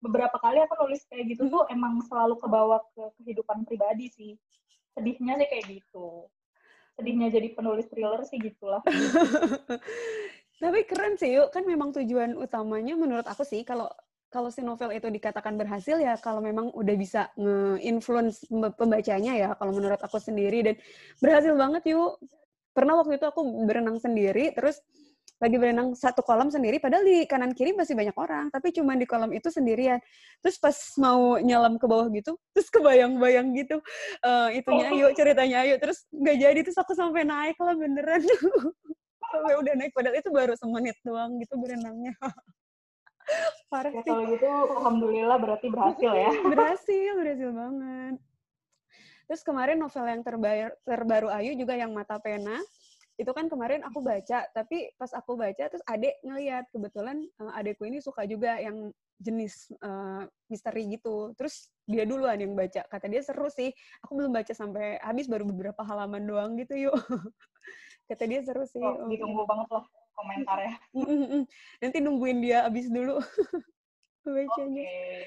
Beberapa 0.03 0.37
kali 0.39 0.59
aku 0.63 0.75
nulis 0.83 1.03
kayak 1.11 1.25
gitu 1.31 1.47
tuh 1.51 1.63
emang 1.71 2.03
selalu 2.07 2.39
kebawa 2.39 2.83
ke 2.95 3.03
kehidupan 3.23 3.67
pribadi 3.67 4.11
sih. 4.15 4.33
Sedihnya 4.95 5.39
sih 5.43 5.49
kayak 5.51 5.67
gitu. 5.69 6.31
Sedihnya 6.97 7.29
jadi 7.33 7.49
penulis 7.57 7.89
thriller 7.89 8.23
sih 8.29 8.39
gitulah. 8.41 8.85
Tapi 10.63 10.81
keren 10.87 11.19
sih 11.19 11.35
yuk, 11.35 11.51
kan 11.51 11.67
memang 11.67 11.91
tujuan 11.91 12.39
utamanya 12.39 12.95
menurut 12.95 13.27
aku 13.27 13.43
sih 13.43 13.67
kalau 13.67 13.91
kalau 14.33 14.49
si 14.49 14.65
novel 14.65 14.97
itu 14.97 15.13
dikatakan 15.13 15.61
berhasil 15.61 16.01
ya 16.01 16.17
kalau 16.17 16.41
memang 16.41 16.73
udah 16.73 16.97
bisa 16.97 17.29
nge-influence 17.37 18.49
pembacanya 18.81 19.37
ya 19.37 19.49
kalau 19.61 19.77
menurut 19.77 20.01
aku 20.01 20.17
sendiri 20.17 20.65
dan 20.65 20.75
berhasil 21.21 21.53
banget 21.53 21.93
yuk. 21.93 22.17
Pernah 22.73 23.05
waktu 23.05 23.21
itu 23.21 23.29
aku 23.29 23.45
berenang 23.69 24.01
sendiri 24.01 24.57
terus 24.57 24.81
lagi 25.43 25.59
berenang 25.59 25.99
satu 25.99 26.23
kolam 26.23 26.55
sendiri 26.55 26.79
padahal 26.79 27.03
di 27.03 27.27
kanan 27.27 27.51
kiri 27.51 27.75
masih 27.75 27.99
banyak 27.99 28.15
orang 28.15 28.47
tapi 28.55 28.71
cuma 28.71 28.95
di 28.95 29.03
kolam 29.03 29.35
itu 29.35 29.51
sendirian 29.51 29.99
terus 30.39 30.55
pas 30.63 30.79
mau 31.03 31.43
nyelam 31.43 31.83
ke 31.83 31.87
bawah 31.91 32.07
gitu 32.15 32.39
terus 32.55 32.71
kebayang-bayang 32.71 33.51
gitu 33.59 33.83
uh, 34.23 34.55
itunya 34.55 34.87
ayo 34.95 35.11
ceritanya 35.19 35.67
ayo 35.67 35.75
terus 35.83 36.07
nggak 36.15 36.37
jadi 36.39 36.61
terus 36.63 36.79
aku 36.79 36.95
sampai 36.95 37.27
naik 37.27 37.59
lah 37.59 37.75
beneran 37.75 38.23
sampai 39.35 39.55
udah 39.59 39.75
naik 39.75 39.91
padahal 39.91 40.15
itu 40.15 40.31
baru 40.31 40.55
semenit 40.55 40.95
doang 41.03 41.35
gitu 41.43 41.59
berenangnya 41.59 42.15
Parah 43.71 43.93
ya, 43.95 44.03
sih. 44.03 44.11
Kalau 44.11 44.25
gitu, 44.29 44.51
alhamdulillah 44.51 45.39
berarti 45.39 45.67
berhasil 45.71 46.11
ya. 46.11 46.31
berhasil, 46.53 47.13
berhasil 47.17 47.51
banget. 47.55 48.15
Terus 49.31 49.43
kemarin 49.47 49.79
novel 49.81 50.05
yang 50.11 50.23
terbaru, 50.27 50.71
terbaru 50.85 51.29
Ayu 51.33 51.57
juga 51.57 51.79
yang 51.79 51.95
Mata 51.95 52.19
Pena, 52.21 52.59
itu 53.23 53.31
kan 53.31 53.47
kemarin 53.47 53.87
aku 53.87 54.03
baca, 54.03 54.51
tapi 54.51 54.91
pas 54.99 55.15
aku 55.15 55.39
baca 55.39 55.65
terus 55.71 55.85
adek 55.87 56.19
ngeliat, 56.27 56.67
kebetulan 56.75 57.23
uh, 57.39 57.55
adekku 57.55 57.87
ini 57.87 58.03
suka 58.03 58.27
juga 58.27 58.59
yang 58.59 58.91
jenis 59.23 59.71
uh, 59.79 60.27
misteri 60.51 60.91
gitu. 60.99 61.31
Terus 61.39 61.71
dia 61.87 62.03
duluan 62.03 62.43
yang 62.43 62.59
baca, 62.59 62.83
kata 62.91 63.07
dia 63.07 63.23
seru 63.23 63.47
sih. 63.47 63.71
Aku 64.03 64.19
belum 64.19 64.35
baca 64.35 64.51
sampai 64.51 64.99
habis, 64.99 65.31
baru 65.31 65.47
beberapa 65.47 65.87
halaman 65.87 66.27
doang 66.27 66.59
gitu 66.59 66.91
yuk. 66.91 66.99
kata 68.11 68.27
dia 68.27 68.43
seru 68.43 68.67
sih. 68.67 68.83
Oh, 68.83 69.07
ditunggu 69.07 69.47
banget 69.47 69.71
loh 69.71 69.87
komentar 70.13 70.59
ya. 70.61 70.73
Nanti 71.81 71.99
nungguin 72.03 72.39
dia 72.43 72.67
abis 72.67 72.91
dulu. 72.91 73.23
Bacanya. 74.23 74.87
Okay. 74.87 75.23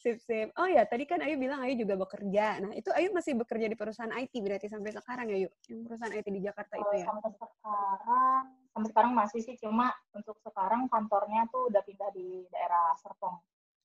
Sip, 0.00 0.16
sip. 0.24 0.48
Oh 0.56 0.64
ya, 0.64 0.88
tadi 0.88 1.04
kan 1.04 1.20
Ayu 1.20 1.36
bilang 1.36 1.60
Ayu 1.60 1.76
juga 1.76 2.00
bekerja. 2.00 2.56
Nah, 2.64 2.72
itu 2.72 2.88
Ayu 2.96 3.12
masih 3.12 3.36
bekerja 3.36 3.68
di 3.68 3.76
perusahaan 3.76 4.08
IT 4.16 4.32
berarti 4.40 4.66
sampai 4.72 4.96
sekarang 4.96 5.28
ya, 5.28 5.44
Ayu? 5.44 5.50
Yang 5.68 5.80
perusahaan 5.84 6.14
IT 6.16 6.28
di 6.32 6.40
Jakarta 6.40 6.74
oh, 6.76 6.80
itu 6.80 6.94
ya? 7.04 7.06
Sampai 7.06 7.30
sekarang, 7.36 8.42
sampai 8.72 8.88
sekarang 8.88 9.12
masih 9.12 9.40
sih. 9.44 9.56
Cuma 9.60 9.92
untuk 10.16 10.40
sekarang 10.40 10.88
kantornya 10.88 11.44
tuh 11.52 11.68
udah 11.68 11.82
pindah 11.84 12.10
di 12.16 12.48
daerah 12.48 12.96
Serpong. 12.96 13.36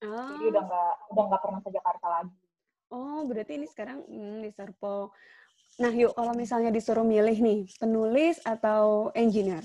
Oh. 0.08 0.28
Jadi 0.36 0.44
udah 0.56 0.62
nggak 0.64 0.92
udah 1.12 1.22
nggak 1.28 1.42
pernah 1.44 1.60
ke 1.60 1.70
Jakarta 1.76 2.06
lagi. 2.08 2.36
Oh, 2.88 3.20
berarti 3.28 3.52
ini 3.60 3.66
sekarang 3.68 4.08
hmm, 4.08 4.40
di 4.40 4.50
Serpong. 4.56 5.12
Nah, 5.76 5.92
yuk 5.92 6.16
kalau 6.16 6.32
misalnya 6.32 6.72
disuruh 6.72 7.04
milih 7.04 7.36
nih, 7.36 7.60
penulis 7.76 8.40
atau 8.40 9.12
engineer? 9.12 9.60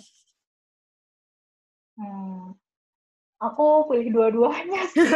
Hmm, 1.95 2.51
aku 3.41 3.89
pilih 3.89 4.07
dua-duanya 4.13 4.81
sih. 4.93 5.01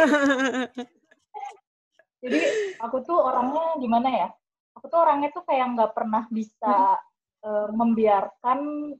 Jadi 2.26 2.40
aku 2.82 3.06
tuh 3.06 3.22
orangnya 3.22 3.78
gimana 3.78 4.08
ya? 4.10 4.28
Aku 4.74 4.90
tuh 4.90 4.98
orangnya 4.98 5.30
tuh 5.30 5.46
kayak 5.46 5.78
nggak 5.78 5.92
pernah 5.94 6.26
bisa 6.28 6.98
uh, 7.46 7.68
membiarkan 7.70 8.90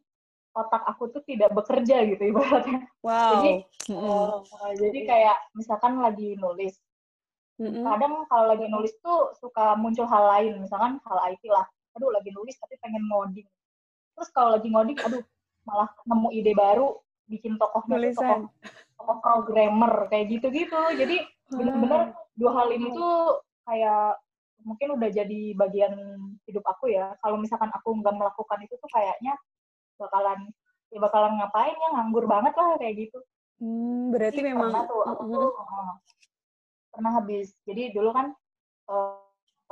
otak 0.57 0.83
aku 0.89 1.13
tuh 1.13 1.21
tidak 1.29 1.53
bekerja 1.53 2.07
gitu 2.09 2.23
ibaratnya. 2.33 2.89
Wow. 3.05 3.45
Jadi, 3.45 3.53
uh, 3.93 4.41
jadi 4.81 4.99
kayak 5.05 5.37
misalkan 5.53 6.01
lagi 6.01 6.33
nulis, 6.41 6.81
mm-hmm. 7.61 7.85
kadang 7.85 8.25
kalau 8.33 8.57
lagi 8.57 8.65
nulis 8.65 8.97
tuh 9.05 9.37
suka 9.37 9.77
muncul 9.77 10.09
hal 10.09 10.25
lain, 10.33 10.65
misalkan 10.65 10.97
hal 11.05 11.19
IT 11.29 11.45
lah. 11.53 11.69
Aduh 12.01 12.09
lagi 12.09 12.33
nulis 12.33 12.57
tapi 12.57 12.81
pengen 12.81 13.05
ngoding. 13.05 13.45
Terus 14.17 14.29
kalau 14.33 14.57
lagi 14.57 14.73
ngoding, 14.73 14.97
aduh 15.05 15.21
malah 15.69 15.93
nemu 16.09 16.29
ide 16.33 16.57
baru, 16.57 16.97
bikin 17.27 17.59
tokoh 17.59 17.83
tokoh 17.87 18.49
tokoh 18.97 19.17
programmer 19.23 20.07
kayak 20.11 20.27
gitu-gitu. 20.39 20.81
Jadi 20.95 21.23
benar-benar 21.51 22.15
dua 22.35 22.51
hal 22.55 22.69
ini 22.75 22.91
tuh 22.91 23.43
kayak 23.67 24.19
mungkin 24.67 24.99
udah 24.99 25.09
jadi 25.11 25.41
bagian 25.55 25.95
hidup 26.47 26.65
aku 26.67 26.91
ya. 26.91 27.15
Kalau 27.23 27.39
misalkan 27.39 27.71
aku 27.71 27.95
nggak 28.03 28.15
melakukan 28.15 28.59
itu 28.63 28.75
tuh 28.79 28.91
kayaknya 28.91 29.35
bakalan 29.99 30.51
ya 30.91 30.99
bakalan 31.03 31.33
ngapain 31.39 31.75
ya? 31.75 31.89
Nganggur 31.95 32.25
banget 32.27 32.55
lah 32.55 32.79
kayak 32.79 32.95
gitu. 33.07 33.19
Hmm, 33.57 34.13
berarti 34.13 34.45
jadi, 34.45 34.53
memang 34.53 34.69
pernah 34.69 34.85
tuh 34.85 35.03
aku 35.07 35.23
uh, 35.23 35.33
tuh 35.33 35.49
uh, 35.57 35.93
pernah 36.93 37.13
habis. 37.17 37.57
Jadi 37.65 37.95
dulu 37.95 38.13
kan 38.13 38.27
uh, 38.91 39.23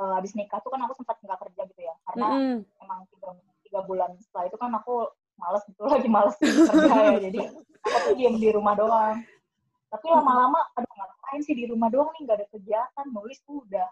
uh, 0.01 0.13
habis 0.17 0.33
nikah 0.33 0.57
tuh 0.63 0.73
kan 0.73 0.81
aku 0.83 0.97
sempat 0.97 1.21
nggak 1.21 1.39
kerja 1.49 1.61
gitu 1.69 1.81
ya. 1.85 1.95
Karena 2.09 2.27
uh, 2.27 2.35
uh. 2.35 2.83
emang 2.83 2.99
tiga, 3.13 3.29
tiga 3.67 3.79
bulan 3.85 4.11
setelah 4.17 4.45
itu 4.49 4.57
kan 4.57 4.71
aku 4.73 5.05
males 5.35 5.63
gitu 5.67 5.81
lagi 5.85 6.09
males 6.09 6.35
kerja 6.39 6.95
ya 7.11 7.19
jadi 7.31 7.39
aku 7.83 7.97
tuh 8.11 8.13
diem 8.17 8.35
di 8.39 8.49
rumah 8.51 8.73
doang 8.73 9.21
tapi 9.91 10.05
lama-lama 10.11 10.59
aduh 10.75 10.91
ngapain 10.95 11.41
sih 11.43 11.55
di 11.55 11.65
rumah 11.69 11.87
doang 11.91 12.11
nih 12.15 12.21
nggak 12.27 12.37
ada 12.41 12.47
kegiatan 12.51 13.05
nulis 13.11 13.39
tuh 13.43 13.63
udah 13.67 13.87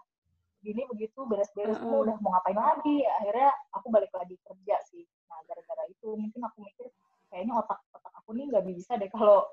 gini 0.64 0.82
begitu 0.88 1.20
beres-beres 1.28 1.76
uh 1.76 1.84
-uh. 1.84 2.02
udah 2.08 2.16
mau 2.24 2.32
ngapain 2.36 2.56
lagi 2.56 3.04
akhirnya 3.20 3.52
aku 3.76 3.92
balik 3.92 4.12
lagi 4.16 4.36
kerja 4.40 4.76
sih 4.88 5.04
nah 5.28 5.38
gara-gara 5.44 5.84
itu 5.92 6.08
mungkin 6.16 6.40
aku 6.40 6.64
mikir 6.64 6.88
kayaknya 7.28 7.52
otak 7.60 7.80
otak 7.92 8.12
aku 8.24 8.32
nih 8.32 8.48
nggak 8.48 8.64
bisa 8.64 8.96
deh 8.96 9.10
kalau 9.12 9.44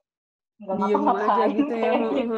nggak 0.61 0.77
ngapa-ngapain 0.77 1.49
gitu 1.57 1.73
ya. 1.73 1.93
gitu. 2.13 2.37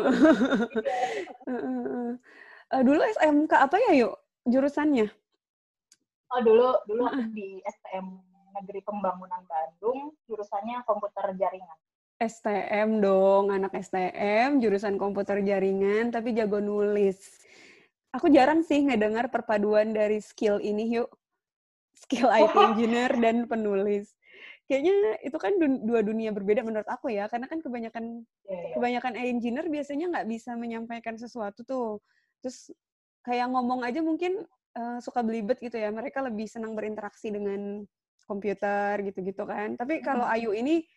uh, 2.71 2.81
dulu 2.87 3.01
SMK 3.19 3.51
apa 3.51 3.75
ya 3.83 3.91
yuk 3.99 4.13
jurusannya? 4.47 5.11
Oh 6.31 6.39
dulu 6.39 6.71
dulu 6.87 7.03
aku 7.03 7.29
di 7.35 7.59
STM 7.67 8.32
Negeri 8.53 8.85
Pembangunan 8.85 9.41
Bandung, 9.49 10.13
jurusannya 10.29 10.85
komputer 10.85 11.33
jaringan. 11.35 11.77
STM 12.21 13.03
dong, 13.03 13.51
anak 13.51 13.73
STM, 13.75 14.63
jurusan 14.63 14.95
komputer 14.95 15.43
jaringan, 15.43 16.13
tapi 16.13 16.31
jago 16.31 16.63
nulis. 16.63 17.19
Aku 18.13 18.29
jarang 18.29 18.61
sih 18.61 18.85
ngedengar 18.85 19.33
perpaduan 19.33 19.91
dari 19.91 20.21
skill 20.21 20.61
ini, 20.61 21.01
yuk. 21.01 21.09
Skill 21.97 22.29
IT 22.29 22.53
engineer 22.73 23.11
dan 23.17 23.49
penulis. 23.49 24.13
Kayaknya 24.63 25.19
itu 25.27 25.37
kan 25.41 25.53
dua 25.59 25.99
dunia 26.05 26.31
berbeda 26.31 26.63
menurut 26.63 26.87
aku 26.87 27.11
ya, 27.11 27.27
karena 27.27 27.51
kan 27.51 27.59
kebanyakan 27.59 28.23
yeah, 28.47 28.55
yeah. 28.55 28.73
kebanyakan 28.79 29.13
engineer 29.19 29.67
biasanya 29.67 30.05
nggak 30.13 30.27
bisa 30.31 30.55
menyampaikan 30.55 31.19
sesuatu 31.19 31.67
tuh. 31.67 31.99
Terus 32.39 32.71
kayak 33.27 33.51
ngomong 33.51 33.83
aja 33.83 33.99
mungkin 33.99 34.47
uh, 34.77 34.99
suka 35.03 35.19
belibet 35.25 35.59
gitu 35.59 35.75
ya. 35.75 35.91
Mereka 35.91 36.23
lebih 36.23 36.47
senang 36.47 36.77
berinteraksi 36.79 37.33
dengan 37.33 37.83
komputer 38.25 38.99
gitu-gitu 39.03 39.43
kan. 39.43 39.75
Tapi 39.75 39.99
kalau 39.99 40.25
Ayu 40.27 40.55
ini, 40.55 40.87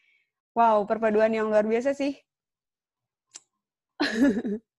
wow, 0.55 0.83
perpaduan 0.87 1.35
yang 1.35 1.51
luar 1.51 1.67
biasa 1.67 1.93
sih. 1.93 2.15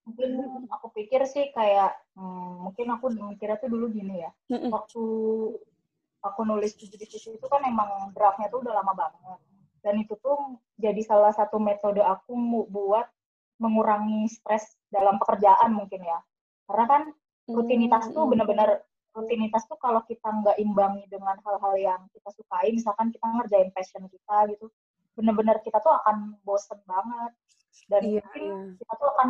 mungkin 0.07 0.63
aku 0.71 0.87
pikir 0.95 1.27
sih 1.27 1.51
kayak, 1.51 1.91
hmm, 2.15 2.63
mungkin 2.63 2.87
aku 2.95 3.11
mikirnya 3.11 3.59
tuh 3.59 3.67
dulu 3.67 3.91
gini 3.91 4.23
ya. 4.23 4.31
Waktu 4.71 5.03
aku 6.23 6.41
nulis 6.47 6.73
tujuh 6.79 6.95
divisi 6.95 7.35
itu 7.35 7.47
kan 7.47 7.61
emang 7.67 8.11
draftnya 8.15 8.47
tuh 8.47 8.63
udah 8.63 8.73
lama 8.79 8.93
banget. 8.95 9.39
Dan 9.83 10.03
itu 10.03 10.15
tuh 10.19 10.59
jadi 10.79 10.99
salah 11.03 11.31
satu 11.35 11.59
metode 11.59 11.99
aku 12.03 12.33
buat 12.71 13.07
mengurangi 13.57 14.29
stres 14.29 14.77
dalam 14.87 15.19
pekerjaan 15.19 15.75
mungkin 15.75 16.07
ya. 16.07 16.19
Karena 16.67 16.85
kan 16.87 17.01
rutinitas 17.47 18.11
tuh 18.11 18.27
bener-bener 18.27 18.86
rutinitas 19.17 19.65
tuh 19.65 19.81
kalau 19.81 20.05
kita 20.05 20.29
nggak 20.29 20.61
imbangi 20.61 21.09
dengan 21.09 21.33
hal-hal 21.41 21.73
yang 21.81 22.01
kita 22.13 22.29
sukai, 22.37 22.69
misalkan 22.69 23.09
kita 23.09 23.25
ngerjain 23.25 23.73
passion 23.73 24.05
kita 24.05 24.37
gitu, 24.53 24.69
bener-bener 25.17 25.57
kita 25.65 25.81
tuh 25.81 25.89
akan 25.89 26.37
bosen 26.45 26.77
banget. 26.85 27.33
Dan 27.89 28.01
iya, 28.05 28.21
mungkin 28.21 28.43
iya. 28.45 28.77
kita 28.77 28.93
tuh 28.97 29.09
akan 29.17 29.29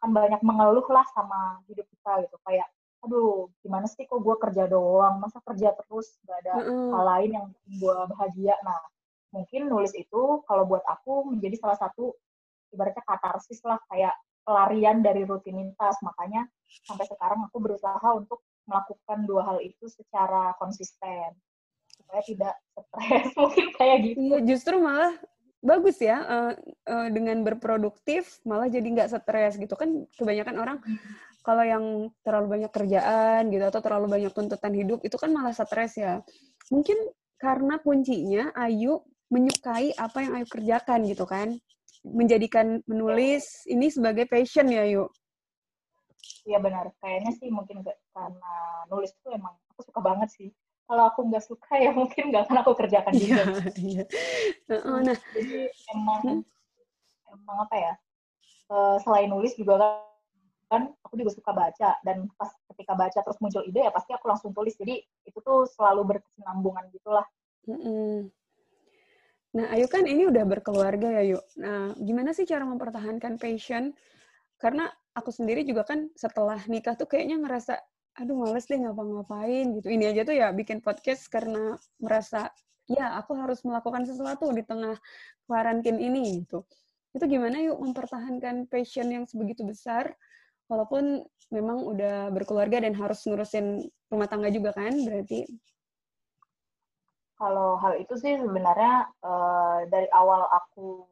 akan 0.00 0.10
banyak 0.10 0.40
mengeluh 0.42 0.86
lah 0.90 1.06
sama 1.14 1.62
hidup 1.70 1.86
kita 1.90 2.26
gitu 2.26 2.36
kayak 2.46 2.66
aduh 3.00 3.48
gimana 3.64 3.88
sih 3.88 4.04
kok 4.04 4.20
gue 4.20 4.36
kerja 4.36 4.68
doang? 4.68 5.20
Masa 5.22 5.40
kerja 5.44 5.72
terus? 5.72 6.20
Gak 6.28 6.38
ada 6.46 6.54
mm 6.60 6.64
-hmm. 6.68 6.88
hal 6.92 7.04
lain 7.16 7.30
yang 7.32 7.46
bikin 7.48 7.72
gue 7.80 7.96
bahagia. 8.12 8.54
Nah 8.66 8.80
mungkin 9.30 9.62
nulis 9.70 9.92
itu 9.96 10.22
kalau 10.44 10.64
buat 10.68 10.84
aku 10.84 11.32
menjadi 11.32 11.56
salah 11.60 11.78
satu 11.78 12.12
ibaratnya 12.74 13.02
katarsis 13.06 13.62
lah 13.66 13.78
kayak 13.88 14.14
pelarian 14.44 15.00
dari 15.00 15.24
rutinitas. 15.24 15.96
Makanya 16.04 16.44
sampai 16.84 17.08
sekarang 17.08 17.40
aku 17.48 17.56
berusaha 17.60 18.08
untuk 18.16 18.44
melakukan 18.68 19.18
dua 19.28 19.42
hal 19.46 19.58
itu 19.60 19.86
secara 19.88 20.56
konsisten 20.58 21.36
supaya 22.00 22.22
tidak 22.24 22.54
stres 22.74 23.26
mungkin 23.40 23.66
kayak 23.76 23.98
gitu. 24.04 24.18
Iya, 24.18 24.38
justru 24.44 24.74
malah 24.80 25.14
bagus 25.60 26.00
ya 26.00 26.24
uh, 26.24 26.52
uh, 26.88 27.08
dengan 27.12 27.44
berproduktif 27.44 28.40
malah 28.48 28.72
jadi 28.72 28.80
nggak 28.80 29.12
stres 29.12 29.60
gitu 29.60 29.76
kan 29.76 30.08
kebanyakan 30.16 30.56
orang 30.56 30.78
hmm. 30.80 30.96
kalau 31.44 31.60
yang 31.60 31.84
terlalu 32.24 32.56
banyak 32.56 32.72
kerjaan 32.72 33.52
gitu 33.52 33.68
atau 33.68 33.84
terlalu 33.84 34.08
banyak 34.08 34.32
tuntutan 34.32 34.72
hidup 34.72 35.04
itu 35.04 35.16
kan 35.20 35.30
malah 35.32 35.52
stres 35.52 36.00
ya. 36.00 36.24
Mungkin 36.72 36.96
karena 37.40 37.80
kuncinya 37.80 38.52
Ayu 38.52 39.00
menyukai 39.32 39.96
apa 39.96 40.18
yang 40.20 40.32
Ayu 40.38 40.46
kerjakan 40.46 41.00
gitu 41.08 41.24
kan. 41.24 41.56
Menjadikan 42.00 42.80
menulis 42.88 43.64
ini 43.68 43.92
sebagai 43.92 44.24
passion 44.24 44.68
ya, 44.68 44.84
Ayu. 44.84 45.08
Iya 46.48 46.58
benar. 46.58 46.90
Kayaknya 46.98 47.32
sih 47.36 47.48
mungkin 47.52 47.84
karena 47.84 48.52
nulis 48.88 49.12
itu 49.12 49.28
emang 49.30 49.54
aku 49.74 49.80
suka 49.86 50.00
banget 50.00 50.28
sih. 50.32 50.48
Kalau 50.90 51.06
aku 51.06 51.20
nggak 51.30 51.44
suka 51.44 51.72
ya 51.78 51.90
mungkin 51.94 52.34
nggak 52.34 52.50
akan 52.50 52.56
aku 52.64 52.72
kerjakan 52.74 53.14
juga. 53.14 53.42
Iya. 53.78 54.04
iya. 54.68 54.78
nah, 54.82 55.16
jadi 55.36 55.70
emang 55.94 56.20
hmm? 56.26 56.42
emang 57.30 57.56
apa 57.64 57.76
ya? 57.76 57.92
Uh, 58.70 58.96
selain 59.02 59.26
nulis 59.26 59.58
juga 59.58 59.82
kan 59.82 60.10
kan 60.70 60.82
aku 61.02 61.18
juga 61.18 61.34
suka 61.34 61.50
baca 61.50 61.98
dan 62.06 62.30
pas 62.38 62.54
ketika 62.70 62.94
baca 62.94 63.18
terus 63.18 63.38
muncul 63.42 63.66
ide 63.66 63.82
ya 63.82 63.90
pasti 63.90 64.14
aku 64.14 64.30
langsung 64.30 64.54
tulis 64.54 64.78
jadi 64.78 65.02
itu 65.26 65.38
tuh 65.42 65.66
selalu 65.66 66.14
berkesinambungan 66.14 66.86
gitulah 66.94 67.26
mm-hmm. 67.66 68.30
nah 69.58 69.66
Ayu 69.74 69.90
kan 69.90 70.06
ini 70.06 70.30
udah 70.30 70.46
berkeluarga 70.46 71.10
ya 71.10 71.34
yuk 71.34 71.44
nah 71.58 71.90
gimana 71.98 72.30
sih 72.30 72.46
cara 72.46 72.62
mempertahankan 72.62 73.42
passion 73.42 73.90
karena 74.60 74.92
aku 75.16 75.32
sendiri 75.32 75.64
juga 75.64 75.88
kan 75.88 76.12
setelah 76.14 76.60
nikah 76.68 76.94
tuh 76.94 77.08
kayaknya 77.08 77.40
ngerasa 77.40 77.80
aduh 78.20 78.36
males 78.36 78.68
deh 78.68 78.76
ngapa-ngapain 78.76 79.66
gitu. 79.80 79.88
Ini 79.88 80.04
aja 80.12 80.22
tuh 80.28 80.36
ya 80.36 80.52
bikin 80.52 80.84
podcast 80.84 81.26
karena 81.32 81.80
merasa 81.96 82.52
ya 82.90 83.16
aku 83.16 83.32
harus 83.38 83.64
melakukan 83.64 84.04
sesuatu 84.04 84.50
di 84.52 84.60
tengah 84.66 84.98
karantin 85.48 85.96
ini 85.96 86.44
gitu. 86.44 86.68
Itu 87.16 87.24
gimana 87.26 87.58
yuk 87.64 87.80
mempertahankan 87.80 88.68
passion 88.70 89.08
yang 89.10 89.24
sebegitu 89.26 89.66
besar 89.66 90.14
walaupun 90.70 91.26
memang 91.50 91.82
udah 91.82 92.30
berkeluarga 92.30 92.78
dan 92.78 92.94
harus 92.94 93.26
ngurusin 93.26 93.90
rumah 94.06 94.30
tangga 94.30 94.52
juga 94.54 94.70
kan 94.70 94.94
berarti? 94.94 95.48
Kalau 97.40 97.80
hal 97.80 97.98
itu 97.98 98.14
sih 98.20 98.36
sebenarnya 98.36 99.10
uh, 99.24 99.88
dari 99.88 100.06
awal 100.12 100.44
aku 100.46 101.08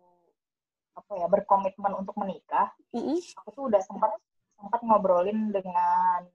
apa 0.98 1.12
ya 1.16 1.26
berkomitmen 1.30 1.92
untuk 1.94 2.18
menikah 2.18 2.74
mm 2.90 3.00
-hmm. 3.00 3.18
aku 3.38 3.48
tuh 3.54 3.64
udah 3.70 3.80
sempat 3.82 4.12
sempat 4.58 4.80
ngobrolin 4.82 5.54
dengan 5.54 6.26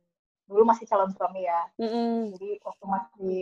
dulu 0.48 0.63
masih 0.67 0.88
calon 0.88 1.12
suami 1.12 1.43
ya 1.43 1.62
mm 1.79 1.88
-hmm. 1.88 2.15
jadi 2.36 2.50
waktu 2.63 2.86
masih 2.88 3.38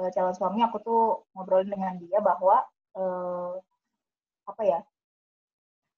uh, 0.00 0.08
calon 0.12 0.34
suami 0.36 0.60
aku 0.64 0.76
tuh 0.80 1.02
ngobrolin 1.36 1.68
dengan 1.68 1.94
dia 2.00 2.18
bahwa 2.24 2.64
uh, 2.96 3.56
apa 4.48 4.62
ya 4.64 4.80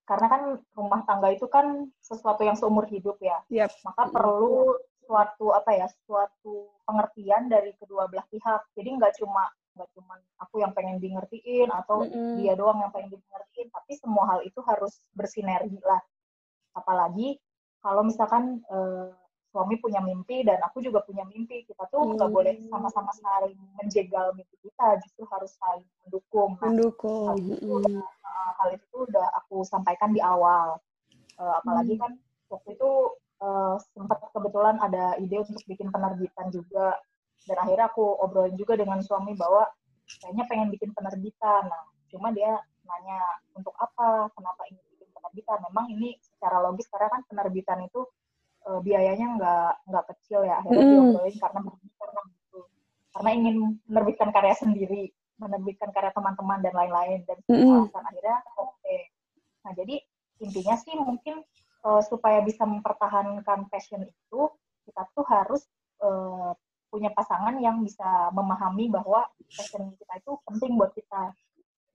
karena 0.04 0.26
kan 0.28 0.42
rumah 0.76 1.00
tangga 1.08 1.32
itu 1.32 1.48
kan 1.48 1.88
sesuatu 2.04 2.44
yang 2.44 2.56
seumur 2.60 2.84
hidup 2.84 3.16
ya. 3.24 3.40
Yep. 3.48 3.72
Maka 3.88 4.12
perlu 4.12 4.76
suatu 5.04 5.52
apa 5.56 5.72
ya, 5.72 5.88
suatu 6.04 6.68
pengertian 6.84 7.48
dari 7.48 7.72
kedua 7.80 8.08
belah 8.08 8.24
pihak. 8.28 8.68
Jadi 8.76 8.88
nggak 9.00 9.16
cuma 9.20 9.48
nggak 9.74 9.90
cuma 9.94 10.14
aku 10.38 10.62
yang 10.62 10.72
pengen 10.72 11.02
di 11.02 11.10
ngertiin 11.10 11.68
atau 11.70 12.06
mm 12.06 12.10
-hmm. 12.10 12.34
dia 12.38 12.54
doang 12.54 12.78
yang 12.78 12.92
pengen 12.94 13.14
di 13.14 13.18
ngertiin, 13.18 13.68
tapi 13.74 13.92
semua 13.98 14.24
hal 14.30 14.40
itu 14.46 14.62
harus 14.62 15.02
bersinergi 15.14 15.82
lah. 15.82 16.00
Apalagi 16.74 17.38
kalau 17.84 18.02
misalkan 18.06 18.64
uh, 18.72 19.12
suami 19.54 19.78
punya 19.78 20.02
mimpi 20.02 20.42
dan 20.42 20.58
aku 20.66 20.82
juga 20.82 20.98
punya 21.06 21.22
mimpi 21.30 21.62
kita 21.62 21.86
tuh 21.86 22.02
nggak 22.02 22.26
hmm. 22.26 22.34
boleh 22.34 22.54
sama-sama 22.66 23.14
saling 23.14 23.54
menjegal 23.78 24.34
mimpi 24.34 24.58
kita 24.66 24.98
justru 25.06 25.22
harus 25.30 25.54
saling 25.62 25.86
mendukung 26.02 26.58
nah, 26.58 26.66
mendukung 26.66 27.30
hal 27.30 27.38
itu, 27.38 27.70
hmm. 27.70 28.02
uh, 28.02 28.50
hal 28.58 28.68
itu 28.74 28.96
udah 29.06 29.30
aku 29.38 29.62
sampaikan 29.62 30.10
di 30.10 30.18
awal 30.18 30.82
uh, 31.38 31.54
apalagi 31.62 31.94
hmm. 31.94 32.02
kan 32.02 32.12
waktu 32.50 32.74
itu 32.74 32.90
uh, 33.46 33.78
sempat 33.94 34.18
kebetulan 34.34 34.74
ada 34.82 35.14
ide 35.22 35.38
untuk 35.38 35.62
bikin 35.70 35.86
penerbitan 35.94 36.50
juga 36.50 36.98
dan 37.44 37.56
akhirnya 37.60 37.86
aku 37.92 38.04
obrolin 38.24 38.56
juga 38.56 38.78
dengan 38.78 39.00
suami 39.04 39.36
bahwa 39.36 39.68
kayaknya 40.20 40.44
pengen 40.48 40.68
bikin 40.72 40.90
penerbitan 40.92 41.68
nah 41.68 41.82
cuma 42.08 42.30
dia 42.30 42.60
nanya 42.84 43.20
untuk 43.56 43.72
apa 43.80 44.28
kenapa 44.36 44.62
ingin 44.68 44.84
bikin 44.96 45.08
penerbitan 45.10 45.58
memang 45.72 45.86
ini 45.90 46.08
secara 46.20 46.60
logis 46.60 46.86
karena 46.92 47.08
kan 47.10 47.22
penerbitan 47.26 47.78
itu 47.84 48.04
uh, 48.68 48.80
biayanya 48.80 49.26
nggak 49.40 49.72
nggak 49.88 50.04
kecil 50.14 50.44
ya 50.44 50.60
akhirnya 50.60 50.84
mm. 50.84 50.92
diobrolin 50.92 51.36
karena 51.40 51.60
karena 51.98 52.20
gitu 52.28 52.60
karena 53.14 53.30
ingin 53.32 53.56
menerbitkan 53.88 54.30
karya 54.32 54.54
sendiri 54.56 55.02
menerbitkan 55.40 55.90
karya 55.90 56.12
teman-teman 56.14 56.58
dan 56.62 56.74
lain-lain 56.76 57.20
dan 57.24 57.38
mm. 57.48 57.88
alasan 57.88 58.04
akhirnya 58.04 58.36
oke 58.60 58.72
okay. 58.80 59.00
nah 59.64 59.72
jadi 59.72 59.96
intinya 60.42 60.74
sih 60.76 60.94
mungkin 60.98 61.40
uh, 61.86 62.02
supaya 62.02 62.42
bisa 62.42 62.66
mempertahankan 62.66 63.68
passion 63.70 64.02
itu 64.02 64.40
kita 64.84 65.02
tuh 65.16 65.24
harus 65.28 65.62
uh, 66.04 66.33
punya 66.94 67.10
pasangan 67.10 67.58
yang 67.58 67.82
bisa 67.82 68.30
memahami 68.30 68.86
bahwa 68.86 69.26
passion 69.50 69.90
kita 69.98 70.14
itu 70.22 70.32
penting 70.46 70.78
buat 70.78 70.94
kita 70.94 71.34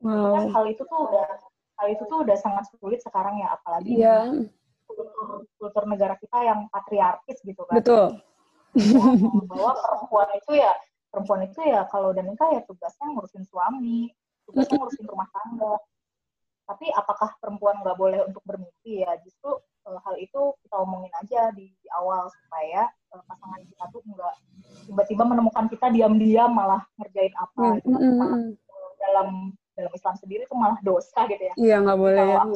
wow. 0.03 0.35
kan 0.35 0.43
hal 0.51 0.65
itu 0.67 0.83
tuh 0.83 0.99
udah 1.07 1.27
hal 1.79 1.87
itu 1.87 2.03
tuh 2.03 2.27
udah 2.27 2.35
sangat 2.35 2.67
sulit 2.75 2.99
sekarang 2.99 3.39
ya 3.39 3.55
apalagi 3.55 3.95
yeah 4.03 4.27
kultur, 4.89 5.45
kultur 5.61 5.83
negara 5.85 6.17
kita 6.17 6.37
yang 6.41 6.65
patriarkis 6.73 7.39
gitu 7.45 7.61
kan. 7.69 7.77
Betul. 7.79 8.17
Bahwa 9.49 9.71
perempuan 9.77 10.29
itu 10.37 10.51
ya 10.57 10.73
perempuan 11.09 11.41
itu 11.45 11.59
ya 11.65 11.85
kalau 11.89 12.13
udah 12.13 12.23
nikah 12.25 12.49
ya 12.53 12.61
tugasnya 12.65 13.05
ngurusin 13.13 13.45
suami, 13.45 14.09
tugasnya 14.49 14.77
ngurusin 14.81 15.05
rumah 15.05 15.29
tangga. 15.29 15.75
Tapi 16.69 16.85
apakah 16.93 17.33
perempuan 17.41 17.81
nggak 17.81 17.97
boleh 17.97 18.19
untuk 18.29 18.45
bermimpi 18.45 19.01
ya? 19.01 19.17
Justru 19.25 19.57
uh, 19.87 19.99
hal 20.03 20.15
itu 20.19 20.41
kita 20.65 20.75
omongin 20.79 21.13
aja 21.21 21.53
di, 21.55 21.71
di 21.71 21.87
awal 21.95 22.27
supaya 22.27 22.89
uh, 23.15 23.23
pasangan 23.27 23.61
kita 23.63 23.83
tuh 23.93 24.01
nggak 24.03 24.35
tiba-tiba 24.89 25.23
menemukan 25.23 25.65
kita 25.69 25.87
diam-diam 25.93 26.51
malah 26.51 26.81
ngerjain 26.99 27.33
apa. 27.37 27.79
Mm 27.85 27.95
-hmm. 27.95 28.43
dalam 28.99 29.55
dalam 29.77 29.91
Islam 29.95 30.15
sendiri 30.19 30.43
itu 30.43 30.55
malah 30.55 30.79
dosa 30.83 31.23
gitu 31.31 31.43
ya. 31.43 31.53
Iya 31.55 31.75
nggak 31.85 31.99
boleh. 31.99 32.19
Kalau 32.19 32.43
aku, 32.43 32.55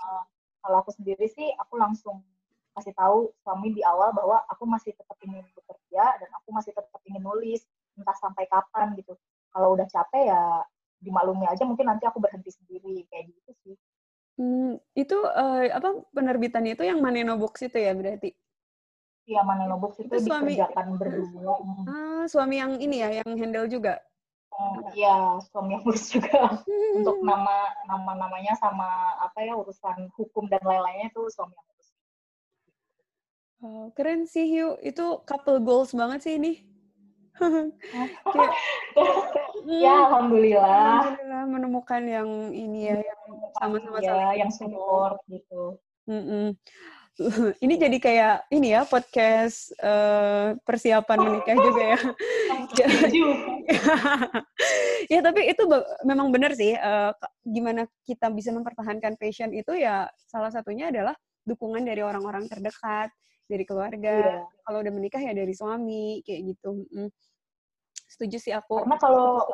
uh, 0.00 0.24
kalau 0.64 0.76
aku 0.80 0.90
sendiri 0.96 1.26
sih 1.28 1.48
aku 1.60 1.76
langsung 1.76 2.24
kasih 2.80 2.94
tahu 2.94 3.34
suami 3.42 3.74
di 3.74 3.82
awal 3.82 4.14
bahwa 4.14 4.40
aku 4.46 4.64
masih 4.64 4.94
tetap 4.94 5.18
ingin 5.26 5.42
bekerja 5.52 6.04
dan 6.22 6.30
aku 6.38 6.48
masih 6.54 6.70
tetap 6.70 7.00
ingin 7.04 7.20
nulis 7.20 7.66
entah 7.98 8.14
sampai 8.16 8.46
kapan 8.46 8.94
gitu 8.96 9.18
kalau 9.50 9.74
udah 9.74 9.84
capek 9.90 10.30
ya 10.30 10.64
dimaklumi 11.02 11.48
aja 11.48 11.66
mungkin 11.66 11.90
nanti 11.90 12.06
aku 12.06 12.22
berhenti 12.22 12.54
sendiri 12.54 13.04
kayak 13.10 13.28
gitu 13.28 13.50
sih 13.66 13.74
hmm, 14.40 14.80
itu 14.96 15.16
uh, 15.20 15.68
apa 15.68 16.00
penerbitannya 16.16 16.72
itu 16.72 16.88
yang 16.88 17.04
Maneno 17.04 17.36
Books 17.36 17.68
itu 17.68 17.76
ya 17.76 17.92
berarti 17.92 18.32
Iya, 19.30 19.46
Maneno 19.46 19.78
Books 19.78 20.02
itu, 20.02 20.10
itu 20.10 20.26
suami, 20.26 20.58
dikerjakan 20.58 20.86
berdua. 20.98 21.54
Ah, 21.86 22.26
suami 22.26 22.58
yang 22.58 22.82
ini 22.82 22.98
ya, 22.98 23.22
yang 23.22 23.30
handle 23.38 23.70
juga? 23.70 24.02
Iya, 24.92 25.38
suami 25.54 25.78
yang 25.78 25.86
urus 25.86 26.10
juga 26.10 26.58
untuk 26.98 27.22
nama 27.22 27.70
nama 27.86 28.12
namanya 28.26 28.58
sama 28.58 29.14
apa 29.22 29.40
ya 29.46 29.54
urusan 29.54 30.10
hukum 30.18 30.50
dan 30.50 30.60
lain-lainnya 30.66 31.14
itu 31.14 31.22
suami 31.30 31.54
yang 31.54 31.66
urus. 31.70 31.88
Keren 33.94 34.26
sih 34.26 34.50
Hiu, 34.50 34.76
itu 34.82 35.22
couple 35.24 35.62
goals 35.62 35.94
banget 35.94 36.26
sih 36.26 36.34
ini. 36.36 36.69
Kayak, 38.30 38.52
ya 39.64 39.94
alhamdulillah. 40.08 40.92
Alhamdulillah 41.00 41.44
menemukan 41.48 42.02
yang 42.04 42.28
ini 42.52 42.92
ya, 42.92 42.96
yang 43.00 43.20
sama-sama 43.56 43.98
ya, 44.04 44.36
yang 44.36 44.50
support 44.52 45.18
gitu. 45.28 45.80
Mm 46.04 46.22
-mm. 46.24 46.46
ini 47.64 47.74
jadi 47.76 47.98
kayak 48.00 48.36
ini 48.48 48.72
ya 48.72 48.88
podcast 48.88 49.76
uh, 49.84 50.56
persiapan 50.64 51.18
menikah 51.20 51.56
juga 51.56 51.82
ya. 51.96 52.00
ya 55.12 55.20
tapi 55.20 55.40
itu 55.52 55.62
memang 56.06 56.32
benar 56.32 56.56
sih. 56.56 56.72
Uh, 56.76 57.12
gimana 57.44 57.84
kita 58.08 58.32
bisa 58.32 58.54
mempertahankan 58.56 59.20
passion 59.20 59.52
itu 59.52 59.76
ya 59.76 60.08
salah 60.28 60.48
satunya 60.48 60.88
adalah 60.88 61.12
dukungan 61.44 61.84
dari 61.84 62.00
orang-orang 62.00 62.48
terdekat, 62.48 63.12
dari 63.44 63.64
keluarga. 63.68 64.40
Yeah. 64.40 64.44
Kalau 64.64 64.78
udah 64.80 64.92
menikah 64.94 65.20
ya 65.20 65.36
dari 65.36 65.52
suami 65.52 66.24
kayak 66.24 66.56
gitu. 66.56 66.88
Mm. 66.88 67.10
Setuju 68.10 68.36
sih 68.42 68.52
aku. 68.52 68.82
Karena 68.82 68.98
kalau 68.98 69.46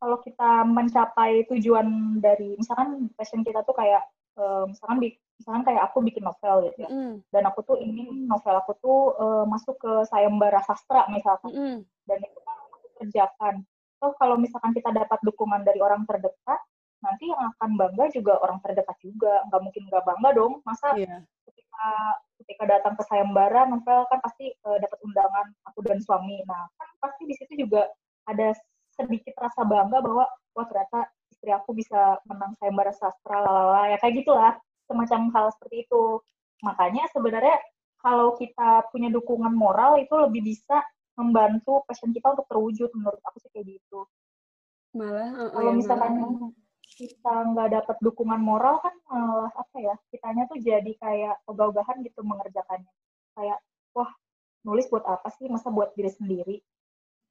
kalau 0.00 0.16
kita 0.24 0.64
mencapai 0.64 1.44
tujuan 1.46 2.18
dari 2.18 2.56
misalkan 2.56 3.12
passion 3.14 3.44
kita 3.44 3.60
tuh 3.62 3.76
kayak 3.76 4.02
uh, 4.40 4.64
misalkan 4.64 4.98
misalkan 5.40 5.62
kayak 5.64 5.82
aku 5.88 6.00
bikin 6.04 6.24
novel 6.24 6.68
gitu 6.68 6.84
ya 6.84 6.88
mm. 6.88 7.14
dan 7.28 7.42
aku 7.48 7.60
tuh 7.64 7.76
ingin 7.76 8.24
novel 8.24 8.56
aku 8.60 8.72
tuh 8.80 9.00
uh, 9.20 9.44
masuk 9.44 9.76
ke 9.76 9.92
sayembara 10.08 10.64
sastra 10.64 11.04
misalkan 11.12 11.52
mm. 11.52 11.78
dan 12.08 12.18
itu 12.20 12.38
kan 12.44 12.56
aku 12.64 12.88
kerjakan 13.00 13.54
so 14.00 14.16
kalau 14.16 14.40
misalkan 14.40 14.72
kita 14.72 14.88
dapat 14.88 15.20
dukungan 15.20 15.64
dari 15.64 15.80
orang 15.84 16.08
terdekat 16.08 16.60
nanti 17.00 17.28
yang 17.28 17.40
akan 17.56 17.76
bangga 17.76 18.12
juga 18.12 18.36
orang 18.40 18.60
terdekat 18.60 18.96
juga 19.00 19.44
nggak 19.48 19.60
mungkin 19.64 19.82
nggak 19.88 20.04
bangga 20.04 20.30
dong 20.36 20.52
masa 20.64 20.92
yeah. 20.96 21.24
ketika 21.48 21.88
ketika 22.50 22.66
datang 22.66 22.98
ke 22.98 23.06
sayembara 23.06 23.70
novel 23.70 24.10
kan 24.10 24.18
pasti 24.18 24.50
uh, 24.66 24.74
dapat 24.82 24.98
undangan 25.06 25.46
aku 25.70 25.86
dan 25.86 26.02
suami 26.02 26.42
nah 26.50 26.66
kan 26.74 26.90
pasti 26.98 27.22
di 27.30 27.34
situ 27.38 27.62
juga 27.62 27.86
ada 28.26 28.50
sedikit 28.98 29.38
rasa 29.38 29.62
bangga 29.62 30.02
bahwa 30.02 30.26
wah 30.58 30.66
ternyata 30.66 31.06
istri 31.30 31.54
aku 31.54 31.70
bisa 31.78 32.18
menang 32.26 32.58
sayembara 32.58 32.90
sastra 32.90 33.38
lalala 33.38 33.94
ya 33.94 33.96
kayak 34.02 34.26
gitulah 34.26 34.58
semacam 34.90 35.30
hal 35.30 35.46
seperti 35.54 35.86
itu. 35.86 36.18
Makanya 36.66 37.06
sebenarnya 37.14 37.56
kalau 38.02 38.34
kita 38.34 38.90
punya 38.90 39.08
dukungan 39.14 39.54
moral 39.54 40.02
itu 40.02 40.12
lebih 40.18 40.42
bisa 40.42 40.82
membantu 41.14 41.86
passion 41.86 42.10
kita 42.10 42.34
untuk 42.34 42.50
terwujud 42.50 42.90
menurut 42.98 43.22
aku 43.22 43.38
sih 43.38 43.50
kayak 43.54 43.78
gitu. 43.78 44.02
Malah 44.98 45.54
kalau 45.54 45.72
misalkan 45.78 46.12
malah. 46.18 46.50
Kita 46.94 47.34
nggak 47.54 47.68
dapat 47.80 47.96
dukungan 48.02 48.40
moral 48.42 48.82
kan 48.82 48.94
malah 49.06 49.52
apa 49.54 49.76
ya 49.78 49.94
kitanya 50.10 50.46
tuh 50.50 50.58
jadi 50.58 50.92
kayak 50.98 51.42
ogah-ogahan 51.46 52.02
gitu 52.02 52.20
mengerjakannya. 52.26 52.90
Kayak 53.38 53.58
wah 53.94 54.10
nulis 54.66 54.90
buat 54.90 55.06
apa 55.06 55.30
sih? 55.38 55.46
Masa 55.46 55.70
buat 55.70 55.94
diri 55.94 56.10
sendiri? 56.10 56.56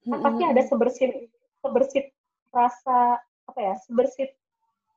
Kan 0.07 0.23
pasti 0.23 0.43
ada 0.47 0.61
sebersit 0.63 1.11
sebersit 1.59 2.05
rasa 2.49 3.19
apa 3.19 3.59
ya 3.59 3.75
sebersit 3.83 4.31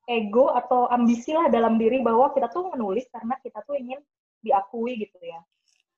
ego 0.06 0.50
atau 0.50 0.90
ambisi 0.90 1.30
lah 1.30 1.46
dalam 1.50 1.78
diri 1.78 2.02
bahwa 2.02 2.34
kita 2.34 2.50
tuh 2.50 2.74
menulis 2.74 3.06
karena 3.10 3.38
kita 3.38 3.62
tuh 3.62 3.78
ingin 3.78 3.98
diakui 4.42 4.98
gitu 4.98 5.18
ya. 5.22 5.40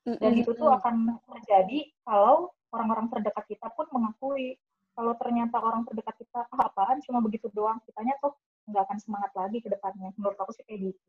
Dan 0.05 0.37
itu 0.37 0.53
tuh 0.53 0.69
akan 0.69 1.17
terjadi 1.25 1.89
kalau 2.05 2.53
orang-orang 2.69 3.09
terdekat 3.09 3.45
kita 3.49 3.73
pun 3.73 3.89
mengakui. 3.89 4.61
Kalau 4.95 5.17
ternyata 5.19 5.59
orang 5.59 5.83
terdekat 5.89 6.15
kita 6.23 6.47
ah, 6.55 6.71
apaan? 6.71 7.03
Cuma 7.03 7.19
begitu 7.25 7.51
doang. 7.51 7.81
Kitanya 7.83 8.15
tuh 8.21 8.37
nggak 8.69 8.83
akan 8.89 8.99
semangat 9.01 9.33
lagi 9.37 9.59
ke 9.61 9.69
depannya. 9.69 10.11
Menurut 10.17 10.39
aku 10.41 10.53
sih 10.57 10.65
kayak 10.65 10.93
gitu. 10.93 11.01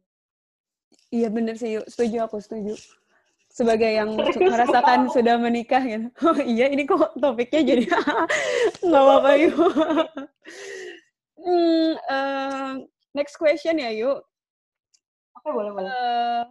Iya 1.14 1.28
bener 1.32 1.56
sih 1.56 1.80
yuk 1.80 1.86
setuju 1.88 2.28
aku 2.28 2.38
setuju. 2.42 2.76
Sebagai 3.52 3.88
yang 3.88 4.16
merasakan 4.52 5.08
sudah 5.12 5.40
menikah 5.40 5.84
gitu. 5.84 6.08
Oh 6.28 6.38
iya 6.42 6.68
ini 6.72 6.84
kok 6.84 7.16
topiknya 7.16 7.62
jadi 7.64 7.84
nggak 8.86 9.04
apa-apa 9.04 9.32
yuk 9.40 9.56
hmm, 11.40 11.92
uh, 12.10 12.72
next 13.14 13.38
question 13.38 13.80
ya 13.80 13.94
yuk 13.94 14.20
oke 15.40 15.50
boleh 15.54 15.72
boleh. 15.72 15.88
Uh, 15.88 16.44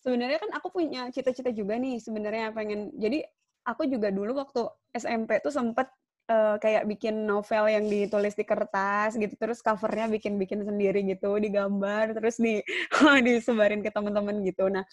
sebenarnya 0.00 0.40
kan 0.40 0.50
aku 0.56 0.72
punya 0.72 1.12
cita-cita 1.12 1.52
juga 1.52 1.76
nih 1.76 2.00
sebenarnya 2.00 2.56
pengen 2.56 2.90
jadi 2.96 3.28
aku 3.68 3.84
juga 3.86 4.08
dulu 4.08 4.32
waktu 4.40 4.64
SMP 4.96 5.38
tuh 5.44 5.52
sempet 5.52 5.86
uh, 6.30 6.56
kayak 6.62 6.86
bikin 6.86 7.26
novel 7.26 7.66
yang 7.66 7.84
ditulis 7.90 8.38
di 8.38 8.46
kertas 8.46 9.18
gitu 9.18 9.34
terus 9.34 9.58
covernya 9.60 10.06
bikin-bikin 10.06 10.62
sendiri 10.62 11.02
gitu 11.02 11.34
digambar 11.42 12.14
terus 12.14 12.38
di 12.38 12.62
disebarin 13.26 13.82
ke 13.82 13.90
teman-teman 13.90 14.38
gitu. 14.46 14.70
Nah 14.70 14.86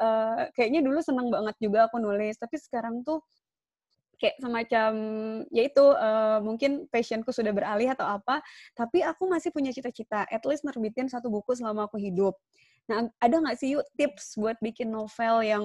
uh, 0.00 0.48
kayaknya 0.56 0.80
dulu 0.80 0.98
seneng 1.04 1.28
banget 1.28 1.56
juga 1.60 1.86
aku 1.92 2.00
nulis 2.00 2.40
tapi 2.40 2.56
sekarang 2.56 3.04
tuh 3.04 3.20
kayak 4.16 4.38
semacam 4.38 4.92
yaitu 5.50 5.82
uh, 5.82 6.38
mungkin 6.38 6.86
passionku 6.94 7.34
sudah 7.34 7.50
beralih 7.50 7.90
atau 7.90 8.06
apa 8.06 8.38
tapi 8.78 9.02
aku 9.02 9.26
masih 9.26 9.50
punya 9.50 9.74
cita-cita 9.74 10.22
at 10.30 10.46
least 10.46 10.62
nerbitin 10.62 11.10
satu 11.10 11.26
buku 11.28 11.58
selama 11.58 11.90
aku 11.90 11.98
hidup. 11.98 12.38
Nah 12.86 13.10
ada 13.18 13.34
nggak 13.42 13.58
sih 13.58 13.74
yuk 13.74 13.86
tips 13.98 14.38
buat 14.38 14.56
bikin 14.62 14.94
novel 14.94 15.42
yang 15.42 15.64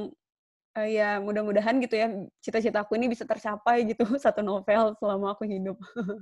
uh, 0.78 0.88
ya 0.88 1.18
mudah-mudahan 1.18 1.82
gitu 1.82 1.98
ya 1.98 2.08
cita-cita 2.38 2.86
aku 2.86 2.94
ini 2.94 3.10
bisa 3.10 3.26
tercapai 3.26 3.82
gitu 3.90 4.06
satu 4.24 4.46
novel 4.46 4.94
selama 5.02 5.34
aku 5.34 5.50
hidup. 5.50 5.78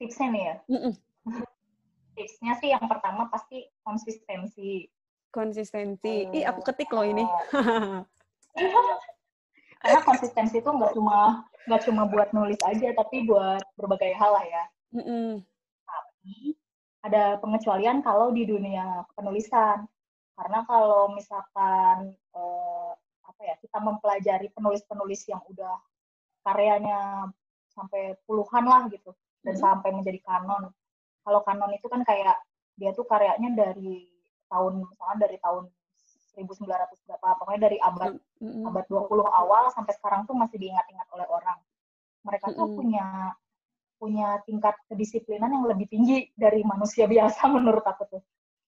Tipsnya 0.00 0.26
nih 0.32 0.42
ya? 0.44 0.54
Mm 0.68 0.80
-mm. 0.80 0.92
tipsnya 2.16 2.52
sih 2.56 2.72
yang 2.72 2.84
pertama 2.88 3.28
pasti 3.28 3.68
konsistensi. 3.84 4.88
Konsistensi. 5.28 6.24
Uh, 6.28 6.36
ih 6.40 6.44
aku 6.48 6.60
ketik 6.64 6.88
loh 6.92 7.04
ini. 7.04 7.24
karena 9.80 10.00
konsistensi 10.04 10.60
itu 10.60 10.68
nggak 10.68 10.92
cuma 10.92 11.48
nggak 11.68 11.82
cuma 11.88 12.04
buat 12.08 12.32
nulis 12.36 12.60
aja 12.64 12.92
tapi 12.92 13.24
buat 13.28 13.60
berbagai 13.76 14.12
hal 14.16 14.32
lah 14.36 14.44
ya. 14.44 14.64
Mm 14.96 15.04
-hmm. 15.04 15.28
tapi 15.84 16.56
ada 17.00 17.40
pengecualian 17.40 18.04
kalau 18.04 18.32
di 18.32 18.44
dunia 18.48 19.04
penulisan 19.16 19.88
karena 20.40 20.64
kalau 20.64 21.12
misalkan 21.12 22.16
eh, 22.16 22.92
apa 23.28 23.40
ya 23.44 23.54
kita 23.60 23.76
mempelajari 23.76 24.48
penulis-penulis 24.56 25.28
yang 25.28 25.44
udah 25.52 25.76
karyanya 26.40 27.28
sampai 27.76 28.16
puluhan 28.24 28.64
lah 28.64 28.88
gitu 28.88 29.12
dan 29.44 29.52
mm 29.52 29.60
-hmm. 29.60 29.64
sampai 29.68 29.90
menjadi 29.92 30.20
kanon 30.24 30.72
kalau 31.20 31.40
kanon 31.44 31.72
itu 31.76 31.86
kan 31.92 32.00
kayak 32.08 32.40
dia 32.80 32.96
tuh 32.96 33.04
karyanya 33.04 33.52
dari 33.52 34.08
tahun 34.48 34.88
misalnya 34.88 35.28
dari 35.28 35.36
tahun 35.44 35.68
1900 36.34 37.06
berapa 37.06 37.28
pokoknya 37.36 37.60
dari 37.68 37.78
abad 37.82 38.16
mm-hmm. 38.16 38.68
abad 38.70 38.84
20 38.88 39.20
awal 39.28 39.64
sampai 39.74 39.92
sekarang 39.98 40.24
tuh 40.24 40.34
masih 40.38 40.56
diingat-ingat 40.56 41.06
oleh 41.12 41.26
orang. 41.28 41.58
Mereka 42.24 42.54
tuh 42.54 42.66
mm-hmm. 42.66 42.78
punya 42.78 43.06
punya 44.00 44.28
tingkat 44.48 44.74
kedisiplinan 44.88 45.52
yang 45.52 45.66
lebih 45.68 45.84
tinggi 45.90 46.32
dari 46.32 46.64
manusia 46.64 47.04
biasa 47.12 47.50
menurut 47.50 47.84
aku 47.84 48.08
tuh. 48.08 48.22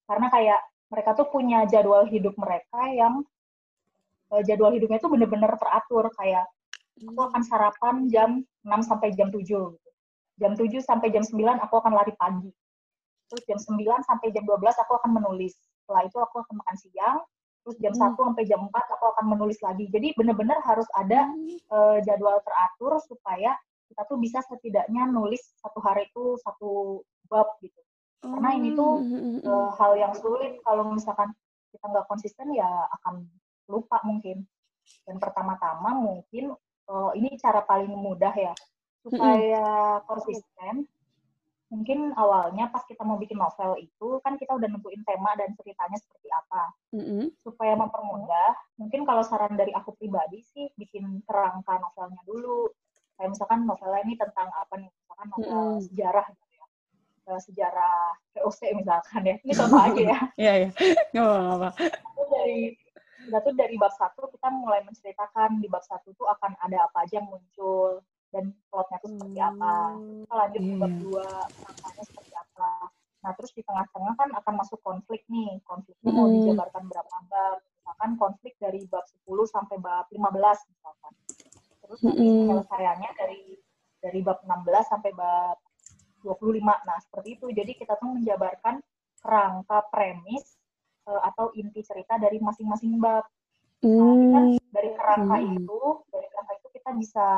Karena 0.05 0.29
kayak 0.29 0.61
mereka 0.93 1.17
tuh 1.17 1.27
punya 1.33 1.65
jadwal 1.65 2.05
hidup 2.05 2.37
mereka 2.37 2.93
yang 2.93 3.25
uh, 4.29 4.43
jadwal 4.45 4.77
hidupnya 4.77 5.01
tuh 5.01 5.09
bener-bener 5.09 5.49
teratur 5.57 6.13
kayak 6.21 6.45
aku 7.01 7.17
mm. 7.17 7.29
akan 7.33 7.43
sarapan 7.43 7.95
jam 8.13 8.31
6 8.69 8.89
sampai 8.89 9.09
jam 9.17 9.33
7 9.33 9.41
gitu. 9.41 9.91
Jam 10.37 10.53
7 10.53 10.69
sampai 10.85 11.09
jam 11.09 11.25
9 11.25 11.41
aku 11.65 11.75
akan 11.81 11.93
lari 11.97 12.13
pagi. 12.21 12.53
Terus 13.33 13.43
jam 13.49 13.57
9 13.57 13.81
sampai 14.05 14.29
jam 14.37 14.45
12 14.45 14.61
aku 14.85 14.93
akan 15.01 15.11
menulis. 15.17 15.57
Setelah 15.83 16.05
itu 16.05 16.19
aku 16.21 16.45
akan 16.45 16.55
makan 16.61 16.77
siang, 16.77 17.19
terus 17.65 17.77
jam 17.81 17.95
hmm. 17.97 18.13
1 18.13 18.29
sampai 18.29 18.45
jam 18.45 18.61
4 18.69 18.71
aku 18.71 19.05
akan 19.17 19.25
menulis 19.33 19.59
lagi. 19.65 19.89
Jadi 19.89 20.13
benar-benar 20.13 20.61
harus 20.63 20.87
ada 20.93 21.33
uh, 21.73 21.99
jadwal 22.05 22.37
teratur 22.45 23.01
supaya 23.09 23.57
kita 23.89 24.09
tuh 24.09 24.17
bisa 24.21 24.41
setidaknya 24.49 25.05
nulis 25.09 25.41
satu 25.61 25.81
hari 25.85 26.09
itu 26.09 26.37
satu 26.45 27.01
bab 27.29 27.49
gitu. 27.61 27.81
Karena 28.23 28.51
ini 28.55 28.79
tuh 28.79 29.03
uh, 29.43 29.75
hal 29.75 29.93
yang 29.99 30.15
sulit 30.15 30.63
kalau 30.63 30.87
misalkan 30.95 31.35
kita 31.75 31.85
nggak 31.91 32.07
konsisten 32.07 32.55
ya 32.55 32.87
akan 33.03 33.27
lupa 33.67 33.99
mungkin. 34.07 34.47
Dan 35.03 35.19
pertama-tama 35.19 35.99
mungkin 35.99 36.55
uh, 36.87 37.11
ini 37.19 37.35
cara 37.39 37.67
paling 37.67 37.91
mudah 37.91 38.35
ya 38.35 38.55
supaya 39.03 39.99
konsisten 40.07 40.87
mungkin 41.73 42.13
awalnya 42.21 42.69
pas 42.69 42.85
kita 42.85 43.01
mau 43.01 43.17
bikin 43.17 43.41
novel 43.41 43.81
itu 43.81 44.21
kan 44.21 44.37
kita 44.37 44.53
udah 44.53 44.69
nentuin 44.69 45.01
tema 45.09 45.33
dan 45.41 45.57
ceritanya 45.57 45.97
seperti 45.97 46.29
apa. 46.29 46.69
Mm-hmm. 46.93 47.33
Supaya 47.41 47.73
mempermudah, 47.81 48.77
mungkin 48.77 49.09
kalau 49.09 49.25
saran 49.25 49.57
dari 49.57 49.73
aku 49.73 49.97
pribadi 49.97 50.45
sih 50.53 50.69
bikin 50.77 51.25
kerangka 51.25 51.81
novelnya 51.81 52.21
dulu. 52.29 52.69
Kayak 53.17 53.33
misalkan 53.33 53.65
novelnya 53.65 54.05
ini 54.05 54.15
tentang 54.21 54.53
apa 54.53 54.75
nih? 54.77 54.93
Misalkan 54.93 55.27
novel 55.33 55.49
mm-hmm. 55.49 55.85
sejarah 55.89 56.27
ya. 57.27 57.37
Sejarah 57.39 58.17
VOC 58.35 58.61
misalkan 58.77 59.23
ya. 59.27 59.35
Ini 59.43 59.53
contoh 59.55 59.81
aja 59.81 60.03
ya. 60.03 60.19
Iya, 60.43 60.53
iya. 60.59 60.69
Nggak 61.15 61.27
apa-apa. 61.27 61.69
dari 62.33 62.75
kita 63.23 63.39
tuh 63.39 63.55
dari 63.55 63.79
bab 63.79 63.95
satu 63.95 64.27
kita 64.35 64.49
mulai 64.51 64.83
menceritakan 64.83 65.63
di 65.63 65.71
bab 65.71 65.85
satu 65.87 66.11
tuh 66.19 66.27
akan 66.27 66.59
ada 66.59 66.91
apa 66.91 67.07
aja 67.07 67.23
yang 67.23 67.31
muncul 67.31 68.03
dan 68.35 68.51
plotnya 68.73 68.99
itu 68.99 69.09
seperti 69.15 69.39
apa. 69.39 69.75
Hmm, 69.95 70.25
kita 70.25 70.35
lanjut 70.35 70.63
ke 70.65 70.75
bab 70.81 70.91
iya. 70.91 71.01
dua, 71.05 71.29
rangkanya 71.63 72.03
seperti 72.03 72.33
apa. 72.35 72.73
Nah, 73.23 73.31
terus 73.39 73.53
di 73.55 73.63
tengah-tengah 73.63 74.15
kan 74.19 74.29
akan 74.35 74.55
masuk 74.59 74.81
konflik 74.83 75.23
nih. 75.31 75.63
Konfliknya 75.63 76.11
mau 76.11 76.27
hmm. 76.27 76.35
dijabarkan 76.43 76.83
berapa 76.91 77.17
bab. 77.31 77.59
Misalkan 77.63 78.11
konflik 78.19 78.55
dari 78.59 78.81
bab 78.87 79.05
10 79.07 79.27
sampai 79.47 79.77
bab 79.79 80.07
15 80.11 80.19
misalkan. 80.75 81.13
Terus 81.83 82.01
hmm. 82.03 82.15
penyelesaiannya 82.19 83.11
dari 83.15 83.43
dari 84.03 84.21
bab 84.25 84.43
16 84.43 84.91
sampai 84.91 85.11
bab 85.15 85.57
25. 86.23 86.63
Nah, 86.63 86.99
seperti 87.03 87.29
itu. 87.37 87.47
Jadi 87.51 87.73
kita 87.77 87.99
tuh 87.99 88.15
menjabarkan 88.15 88.79
kerangka 89.23 89.79
premis 89.91 90.57
uh, 91.11 91.21
atau 91.29 91.51
inti 91.59 91.83
cerita 91.83 92.17
dari 92.19 92.39
masing-masing 92.39 92.97
bab. 93.03 93.27
Nah, 93.83 94.15
kita 94.15 94.41
dari 94.71 94.91
kerangka 94.95 95.37
itu, 95.43 95.81
dari 96.09 96.27
kerangka 96.31 96.53
itu 96.63 96.69
kita 96.71 96.91
bisa 96.95 97.29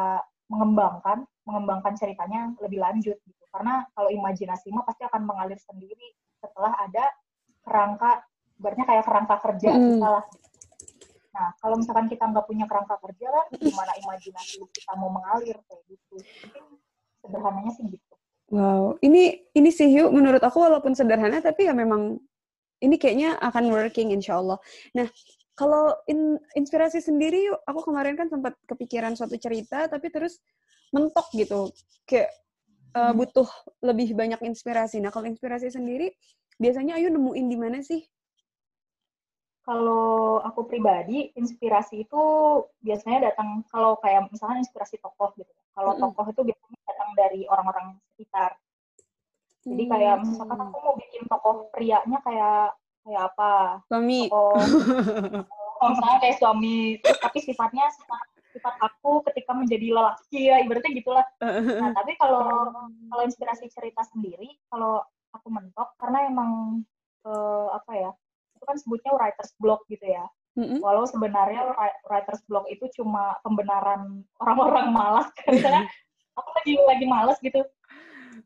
mengembangkan 0.52 1.24
mengembangkan 1.48 1.96
ceritanya 1.96 2.52
lebih 2.60 2.80
lanjut 2.80 3.16
gitu 3.24 3.44
karena 3.48 3.84
kalau 3.96 4.10
imajinasi 4.12 4.68
mah 4.72 4.84
pasti 4.84 5.08
akan 5.08 5.22
mengalir 5.24 5.56
sendiri 5.56 6.12
setelah 6.40 6.72
ada 6.84 7.04
kerangka 7.64 8.24
berarti 8.60 8.82
kayak 8.84 9.04
kerangka 9.08 9.36
kerja 9.40 9.70
mm. 9.72 9.80
kita 9.96 10.08
lah 10.08 10.24
nah 11.34 11.48
kalau 11.58 11.80
misalkan 11.80 12.06
kita 12.06 12.24
nggak 12.30 12.46
punya 12.46 12.64
kerangka 12.68 12.94
kerja 13.02 13.26
kan 13.26 13.46
gimana 13.58 13.92
imajinasi 14.04 14.62
kita 14.70 14.92
mau 15.00 15.10
mengalir 15.10 15.56
kayak 15.66 15.82
gitu 15.90 16.16
mungkin 16.20 16.64
sederhananya 17.24 17.72
sih 17.74 17.83
wow. 18.54 18.94
Ini 19.02 19.50
ini 19.58 19.70
sih 19.74 19.90
yuk 19.90 20.14
menurut 20.14 20.40
aku 20.40 20.62
walaupun 20.62 20.94
sederhana 20.94 21.42
tapi 21.42 21.66
ya 21.66 21.74
memang 21.74 22.22
ini 22.78 22.94
kayaknya 22.94 23.34
akan 23.42 23.74
working 23.74 24.14
insya 24.14 24.38
Allah 24.38 24.58
nah 24.94 25.08
kalau 25.54 25.94
in, 26.10 26.34
inspirasi 26.58 26.98
sendiri 26.98 27.50
yuk 27.50 27.58
aku 27.62 27.90
kemarin 27.90 28.18
kan 28.18 28.26
sempat 28.26 28.58
kepikiran 28.66 29.14
suatu 29.14 29.38
cerita 29.38 29.86
tapi 29.86 30.10
terus 30.10 30.42
mentok 30.90 31.26
gitu. 31.34 31.70
Kayak 32.06 32.30
uh, 32.94 33.14
butuh 33.14 33.46
lebih 33.82 34.14
banyak 34.18 34.42
inspirasi. 34.46 34.98
Nah 34.98 35.14
kalau 35.14 35.26
inspirasi 35.30 35.70
sendiri 35.70 36.10
biasanya 36.58 36.98
ayo 36.98 37.10
nemuin 37.10 37.46
di 37.50 37.58
mana 37.58 37.78
sih 37.82 38.02
kalau 39.64 40.44
aku 40.44 40.68
pribadi 40.68 41.32
inspirasi 41.40 42.04
itu 42.04 42.22
biasanya 42.84 43.32
datang 43.32 43.64
kalau 43.72 43.96
kayak 44.04 44.28
misalnya 44.28 44.60
inspirasi 44.60 45.00
tokoh 45.00 45.32
gitu. 45.40 45.48
Kalau 45.72 45.96
mm 45.96 45.98
-hmm. 45.98 46.04
tokoh 46.12 46.26
itu 46.28 46.40
biasanya 46.52 46.80
datang 46.84 47.10
dari 47.16 47.40
orang-orang 47.48 47.86
sekitar. 48.12 48.60
Jadi 49.64 49.84
kayak 49.88 50.20
misalkan 50.20 50.60
aku 50.60 50.76
mau 50.84 50.94
bikin 51.00 51.24
tokoh 51.24 51.72
prianya 51.72 52.20
kayak 52.20 52.76
kayak 53.08 53.22
apa? 53.32 53.80
Suami. 53.88 54.28
Oh, 54.28 54.52
oh 55.80 55.88
misalnya 55.88 56.18
kayak 56.20 56.36
suami. 56.36 57.00
Tapi 57.00 57.38
sifatnya 57.40 57.88
sifat 57.96 58.28
sifat 58.52 58.74
aku 58.78 59.24
ketika 59.32 59.50
menjadi 59.56 59.96
lelaki 59.96 60.52
ya 60.52 60.60
ibaratnya 60.60 60.92
gitulah. 60.92 61.26
Nah 61.40 61.90
tapi 61.96 62.14
kalau 62.20 62.70
kalau 63.08 63.22
inspirasi 63.24 63.72
cerita 63.72 64.04
sendiri 64.04 64.60
kalau 64.68 65.00
aku 65.32 65.48
mentok 65.48 65.96
karena 65.98 66.28
emang 66.28 66.84
uh, 67.26 67.72
apa 67.74 67.92
ya 67.96 68.10
itu 68.64 68.72
kan 68.72 68.76
sebutnya 68.80 69.12
writer's 69.12 69.52
block 69.60 69.84
gitu 69.92 70.08
ya 70.08 70.24
mm-hmm. 70.56 70.80
walau 70.80 71.04
sebenarnya 71.04 71.76
writer's 72.08 72.40
block 72.48 72.64
itu 72.72 72.88
cuma 72.96 73.36
pembenaran 73.44 74.24
orang-orang 74.40 74.88
malas 74.88 75.28
karena 75.44 75.84
aku 76.32 76.48
lagi 76.56 76.72
lagi 76.88 77.06
malas 77.06 77.36
gitu 77.44 77.60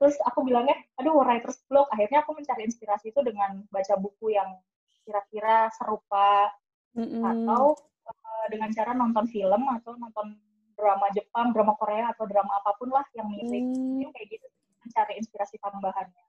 terus 0.02 0.18
aku 0.26 0.42
bilangnya 0.42 0.74
aduh 0.98 1.14
writer's 1.22 1.62
block 1.70 1.86
akhirnya 1.94 2.26
aku 2.26 2.34
mencari 2.34 2.66
inspirasi 2.66 3.14
itu 3.14 3.20
dengan 3.22 3.62
baca 3.70 3.94
buku 3.94 4.34
yang 4.34 4.58
kira-kira 5.06 5.70
serupa 5.78 6.50
mm-hmm. 6.98 7.22
atau 7.22 7.78
uh, 8.10 8.46
dengan 8.50 8.74
cara 8.74 8.92
nonton 8.92 9.30
film 9.30 9.62
atau 9.78 9.94
nonton 9.96 10.36
drama 10.78 11.10
Jepang, 11.10 11.50
drama 11.50 11.74
Korea 11.74 12.14
atau 12.14 12.22
drama 12.30 12.54
apa 12.62 12.70
pun 12.78 12.94
lah 12.94 13.02
yang 13.18 13.26
mirip 13.26 13.66
mm. 13.66 14.14
kayak 14.14 14.26
gitu 14.30 14.46
mencari 14.86 15.18
inspirasi 15.18 15.58
tambahannya. 15.58 16.24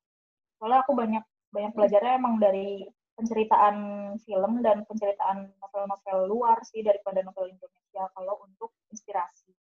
Soalnya 0.58 0.82
aku 0.82 0.97
banyak 0.97 1.23
banyak 1.54 1.71
belajarnya 1.78 2.13
emang 2.17 2.41
dari 2.41 2.82
penceritaan 3.19 3.75
film 4.23 4.63
dan 4.63 4.88
penceritaan 4.88 5.51
novel-novel 5.60 6.32
luar 6.32 6.63
sih 6.63 6.79
daripada 6.79 7.19
novel 7.19 7.51
Indonesia 7.51 8.08
kalau 8.15 8.39
untuk 8.47 8.71
inspirasi. 8.88 9.51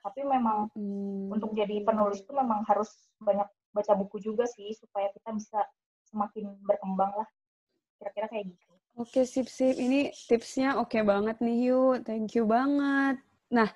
Tapi 0.00 0.24
memang 0.24 0.72
hmm. 0.72 1.28
untuk 1.28 1.52
jadi 1.52 1.84
penulis 1.84 2.24
itu 2.24 2.32
memang 2.32 2.64
harus 2.64 2.88
banyak 3.20 3.44
baca 3.76 3.92
buku 4.00 4.24
juga 4.24 4.48
sih 4.48 4.72
supaya 4.72 5.12
kita 5.12 5.36
bisa 5.36 5.60
semakin 6.08 6.56
berkembang 6.64 7.12
lah. 7.12 7.28
Kira-kira 8.00 8.32
kayak 8.32 8.48
gitu. 8.56 8.72
Oke 8.96 9.28
sip 9.28 9.52
sip. 9.52 9.76
Ini 9.76 10.16
tipsnya 10.16 10.80
oke 10.80 10.96
okay 10.96 11.02
banget 11.04 11.36
nih 11.44 11.68
Yu. 11.68 12.00
Thank 12.00 12.32
you 12.32 12.48
banget. 12.48 13.20
Nah 13.52 13.68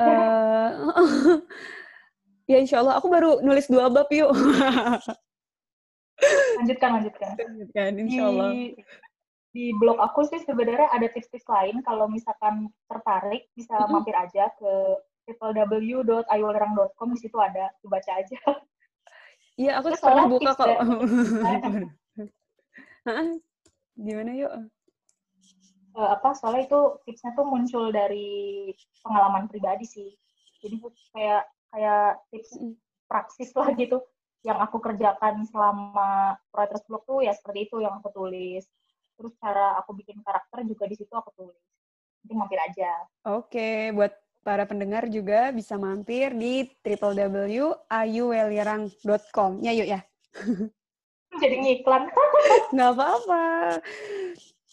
uh, 0.00 0.68
ya 2.50 2.56
insya 2.60 2.80
Allah 2.80 2.96
aku 2.96 3.08
baru 3.12 3.40
nulis 3.40 3.68
dua 3.68 3.88
bab 3.88 4.08
yuk 4.12 4.32
lanjutkan 6.62 6.90
lanjutkan. 7.00 7.30
Lanjutkan 7.36 7.90
insya 7.98 8.22
Allah. 8.30 8.50
di, 8.54 8.78
di 9.54 9.64
blog 9.78 9.98
aku 9.98 10.26
sih 10.26 10.40
sebenarnya 10.42 10.88
ada 10.94 11.06
tips-tips 11.10 11.46
lain. 11.50 11.82
Kalau 11.82 12.06
misalkan 12.06 12.70
tertarik 12.86 13.50
bisa 13.54 13.74
mm 13.74 13.82
-hmm. 13.84 13.92
mampir 13.92 14.14
aja 14.14 14.50
ke 14.58 14.72
www.ayulerang.com 15.24 17.08
di 17.16 17.18
situ 17.18 17.36
ada 17.40 17.72
dibaca 17.80 18.12
aja. 18.12 18.38
Iya 19.54 19.78
aku 19.78 19.94
pernah 20.02 20.26
buka 20.26 20.50
kok. 20.58 20.66
gimana 23.94 24.30
yuk? 24.34 24.50
Uh, 25.94 26.10
apa 26.10 26.34
soalnya 26.34 26.66
itu 26.66 26.80
tipsnya 27.06 27.30
tuh 27.38 27.46
muncul 27.46 27.94
dari 27.94 28.66
pengalaman 29.06 29.46
pribadi 29.46 29.86
sih. 29.86 30.10
Jadi 30.58 30.82
kayak 31.14 31.46
kayak 31.70 32.18
tips 32.34 32.50
praksis 33.06 33.54
lah 33.54 33.70
gitu 33.78 34.02
yang 34.44 34.60
aku 34.60 34.76
kerjakan 34.78 35.48
selama 35.48 36.36
writer's 36.52 36.84
block 36.86 37.08
tuh 37.08 37.24
ya 37.24 37.32
seperti 37.32 37.72
itu 37.72 37.80
yang 37.80 37.96
aku 37.98 38.12
tulis 38.12 38.68
terus 39.16 39.32
cara 39.40 39.80
aku 39.80 39.96
bikin 39.96 40.20
karakter 40.20 40.68
juga 40.68 40.84
di 40.84 40.96
situ 41.00 41.12
aku 41.16 41.32
tulis 41.32 41.64
jadi 42.24 42.34
mampir 42.36 42.60
aja 42.60 42.92
oke 43.24 43.48
okay, 43.48 43.88
buat 43.96 44.12
para 44.44 44.68
pendengar 44.68 45.08
juga 45.08 45.48
bisa 45.56 45.80
mampir 45.80 46.36
di 46.36 46.68
www.ayuwelirang.com. 46.84 49.64
Ya 49.64 49.72
yuk 49.72 49.88
ya. 49.88 50.04
Jadi 51.42 51.56
ngiklan. 51.64 52.12
Nggak 52.76 52.90
apa-apa. 52.94 53.42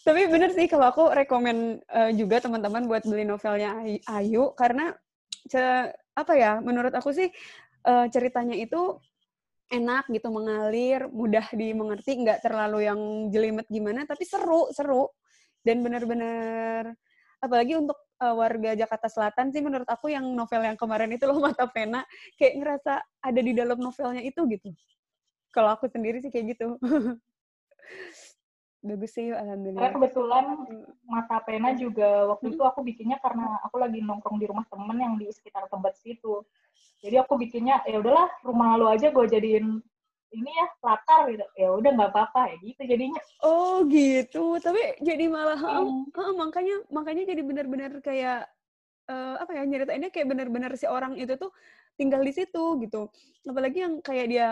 Tapi 0.02 0.26
bener 0.28 0.50
sih 0.52 0.66
kalau 0.68 0.92
aku 0.92 1.08
rekomen 1.10 1.80
uh, 1.88 2.12
juga 2.12 2.44
teman-teman 2.44 2.84
buat 2.86 3.02
beli 3.08 3.24
novelnya 3.24 3.80
Ayu 4.12 4.52
karena 4.54 4.94
apa 6.12 6.36
ya 6.38 6.60
menurut 6.62 6.94
aku 6.94 7.10
sih 7.10 7.26
uh, 7.86 8.06
ceritanya 8.10 8.54
itu 8.54 8.98
enak 9.70 10.04
gitu 10.10 10.28
mengalir 10.32 11.06
mudah 11.12 11.46
dimengerti 11.52 12.18
nggak 12.22 12.42
terlalu 12.42 12.88
yang 12.88 13.00
jelimet 13.30 13.66
gimana 13.70 14.04
tapi 14.08 14.26
seru 14.26 14.68
seru 14.74 15.08
dan 15.62 15.80
benar-benar 15.84 16.92
apalagi 17.42 17.74
untuk 17.74 17.98
uh, 18.22 18.34
warga 18.38 18.78
Jakarta 18.78 19.10
Selatan 19.10 19.50
sih 19.50 19.58
menurut 19.58 19.86
aku 19.90 20.14
yang 20.14 20.22
novel 20.22 20.62
yang 20.62 20.78
kemarin 20.78 21.10
itu 21.10 21.26
loh 21.26 21.42
mata 21.50 21.66
pena 21.66 22.06
kayak 22.38 22.54
ngerasa 22.62 23.02
ada 23.18 23.40
di 23.42 23.52
dalam 23.52 23.82
novelnya 23.82 24.22
itu 24.22 24.46
gitu. 24.46 24.70
Kalau 25.52 25.74
aku 25.74 25.90
sendiri 25.90 26.22
sih 26.22 26.30
kayak 26.30 26.56
gitu. 26.56 26.78
Bagus 28.82 29.14
sih, 29.14 29.30
alhamdulillah. 29.30 29.78
Karena 29.78 29.94
kebetulan 29.94 30.44
mata 31.06 31.38
pena 31.46 31.70
juga 31.78 32.26
waktu 32.34 32.50
itu 32.50 32.62
aku 32.66 32.82
bikinnya 32.82 33.22
karena 33.22 33.62
aku 33.62 33.78
lagi 33.78 34.02
nongkrong 34.02 34.42
di 34.42 34.46
rumah 34.50 34.66
temen 34.66 34.98
yang 34.98 35.14
di 35.14 35.30
sekitar 35.30 35.70
tempat 35.70 35.94
situ. 36.02 36.42
Jadi 36.98 37.14
aku 37.18 37.38
bikinnya 37.38 37.78
ya 37.86 38.02
udahlah 38.02 38.26
rumah 38.42 38.74
lu 38.78 38.90
aja 38.90 39.14
gue 39.14 39.26
jadiin 39.26 39.78
ini 40.32 40.50
ya 40.50 40.66
latar 40.80 41.28
gitu 41.28 41.44
ya 41.60 41.68
udah 41.76 41.90
nggak 41.92 42.10
apa-apa 42.12 42.40
ya 42.48 42.56
gitu 42.64 42.82
jadinya 42.88 43.20
oh 43.44 43.84
gitu 43.84 44.56
tapi 44.58 44.96
jadi 45.04 45.28
malah 45.28 45.60
hmm. 45.60 46.08
uh, 46.08 46.32
makanya 46.40 46.76
makanya 46.88 47.28
jadi 47.28 47.42
benar-benar 47.44 47.92
kayak 48.00 48.48
uh, 49.12 49.36
apa 49.38 49.52
ya 49.60 49.62
nyeritainnya 49.68 50.08
kayak 50.08 50.28
benar-benar 50.32 50.72
si 50.74 50.88
orang 50.88 51.20
itu 51.20 51.36
tuh 51.36 51.52
tinggal 52.00 52.24
di 52.24 52.32
situ 52.32 52.80
gitu 52.80 53.12
apalagi 53.44 53.84
yang 53.84 54.00
kayak 54.00 54.26
dia 54.32 54.48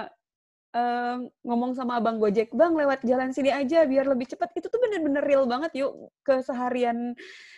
uh, 0.74 1.16
ngomong 1.42 1.74
sama 1.74 1.98
abang 1.98 2.18
gojek 2.22 2.54
bang 2.54 2.72
lewat 2.74 3.02
jalan 3.06 3.30
sini 3.34 3.50
aja 3.50 3.86
biar 3.86 4.06
lebih 4.06 4.30
cepat. 4.30 4.54
Itu 4.54 4.70
tuh 4.70 4.80
bener-bener 4.82 5.22
real 5.22 5.44
banget 5.46 5.74
yuk. 5.78 6.12
Keseharian 6.22 7.14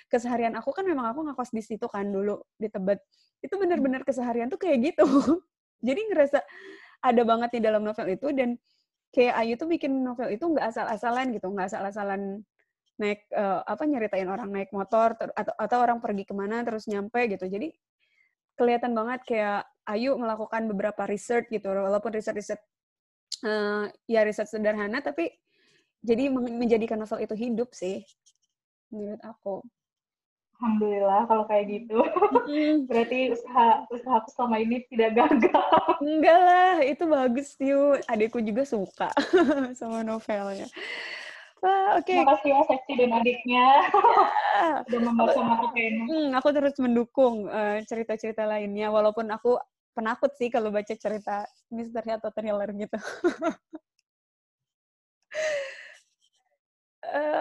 keseharian 0.09 0.53
aku 0.57 0.72
kan 0.77 0.85
memang 0.85 1.09
aku 1.12 1.25
ngakos 1.25 1.53
di 1.53 1.62
situ 1.64 1.88
kan 1.88 2.09
dulu 2.09 2.40
di 2.57 2.68
Tebet. 2.68 3.01
Itu 3.40 3.57
bener-bener 3.61 4.05
keseharian 4.05 4.48
tuh 4.53 4.61
kayak 4.61 4.92
gitu. 4.92 5.07
Jadi 5.87 6.01
ngerasa 6.12 6.38
ada 7.03 7.22
banget 7.27 7.59
di 7.59 7.61
dalam 7.61 7.83
novel 7.83 8.14
itu 8.14 8.31
dan 8.31 8.55
kayak 9.12 9.35
Ayu 9.44 9.55
tuh 9.61 9.68
bikin 9.68 9.92
novel 9.92 10.33
itu 10.33 10.44
nggak 10.46 10.72
asal-asalan 10.72 11.35
gitu, 11.37 11.51
nggak 11.53 11.68
asal-asalan 11.68 12.40
naik 12.96 13.27
uh, 13.35 13.61
apa 13.66 13.83
nyeritain 13.85 14.29
orang 14.31 14.48
naik 14.53 14.70
motor 14.70 15.18
ter, 15.18 15.29
atau 15.35 15.53
atau 15.59 15.79
orang 15.83 15.98
pergi 15.98 16.25
ke 16.25 16.35
mana 16.37 16.62
terus 16.62 16.87
nyampe 16.87 17.20
gitu. 17.29 17.44
Jadi 17.51 17.75
kelihatan 18.57 18.96
banget 18.96 19.20
kayak 19.27 19.68
Ayu 19.83 20.14
melakukan 20.14 20.70
beberapa 20.70 21.03
research 21.11 21.51
gitu, 21.51 21.66
walaupun 21.66 22.14
research 22.14 22.38
uh, 23.44 23.87
ya 24.09 24.20
riset 24.26 24.48
sederhana 24.48 25.02
tapi 25.02 25.31
jadi 26.02 26.31
menjadikan 26.35 26.98
novel 26.98 27.22
itu 27.22 27.35
hidup 27.38 27.70
sih 27.74 28.02
menurut 28.90 29.22
aku. 29.22 29.62
Alhamdulillah 30.62 31.26
kalau 31.26 31.44
kayak 31.50 31.64
gitu. 31.74 31.98
Mm. 32.46 32.74
Berarti 32.88 33.35
usaha 33.35 33.83
usaha 33.90 34.14
aku 34.22 34.28
selama 34.31 34.62
ini 34.62 34.87
tidak 34.90 35.18
gagal. 35.18 35.66
Enggak 35.98 36.38
lah, 36.38 36.74
itu 36.87 37.05
bagus 37.07 37.59
Tiu. 37.59 37.98
Adikku 38.07 38.38
juga 38.38 38.62
suka 38.62 39.11
sama 39.78 40.07
novelnya. 40.07 40.70
Wah, 41.62 41.98
oke. 41.98 42.07
Okay. 42.07 42.22
Terima 42.22 42.31
kasih 42.35 42.48
ya 42.50 42.62
Seksi 42.66 42.92
dan 42.98 43.11
adiknya. 43.11 43.66
Yeah. 44.55 44.83
Udah 44.87 45.00
membaca 45.02 45.40
mata 45.42 45.66
pena. 45.74 46.02
Hmm, 46.11 46.28
aku 46.35 46.48
terus 46.50 46.74
mendukung 46.78 47.46
uh, 47.46 47.78
cerita-cerita 47.87 48.46
lainnya 48.46 48.90
walaupun 48.90 49.31
aku 49.31 49.59
penakut 49.92 50.33
sih 50.37 50.48
kalau 50.48 50.72
baca 50.72 50.96
cerita 50.96 51.44
misteri 51.68 52.12
atau 52.16 52.33
thriller 52.33 52.72
gitu. 52.76 52.96
uh, 52.96 53.05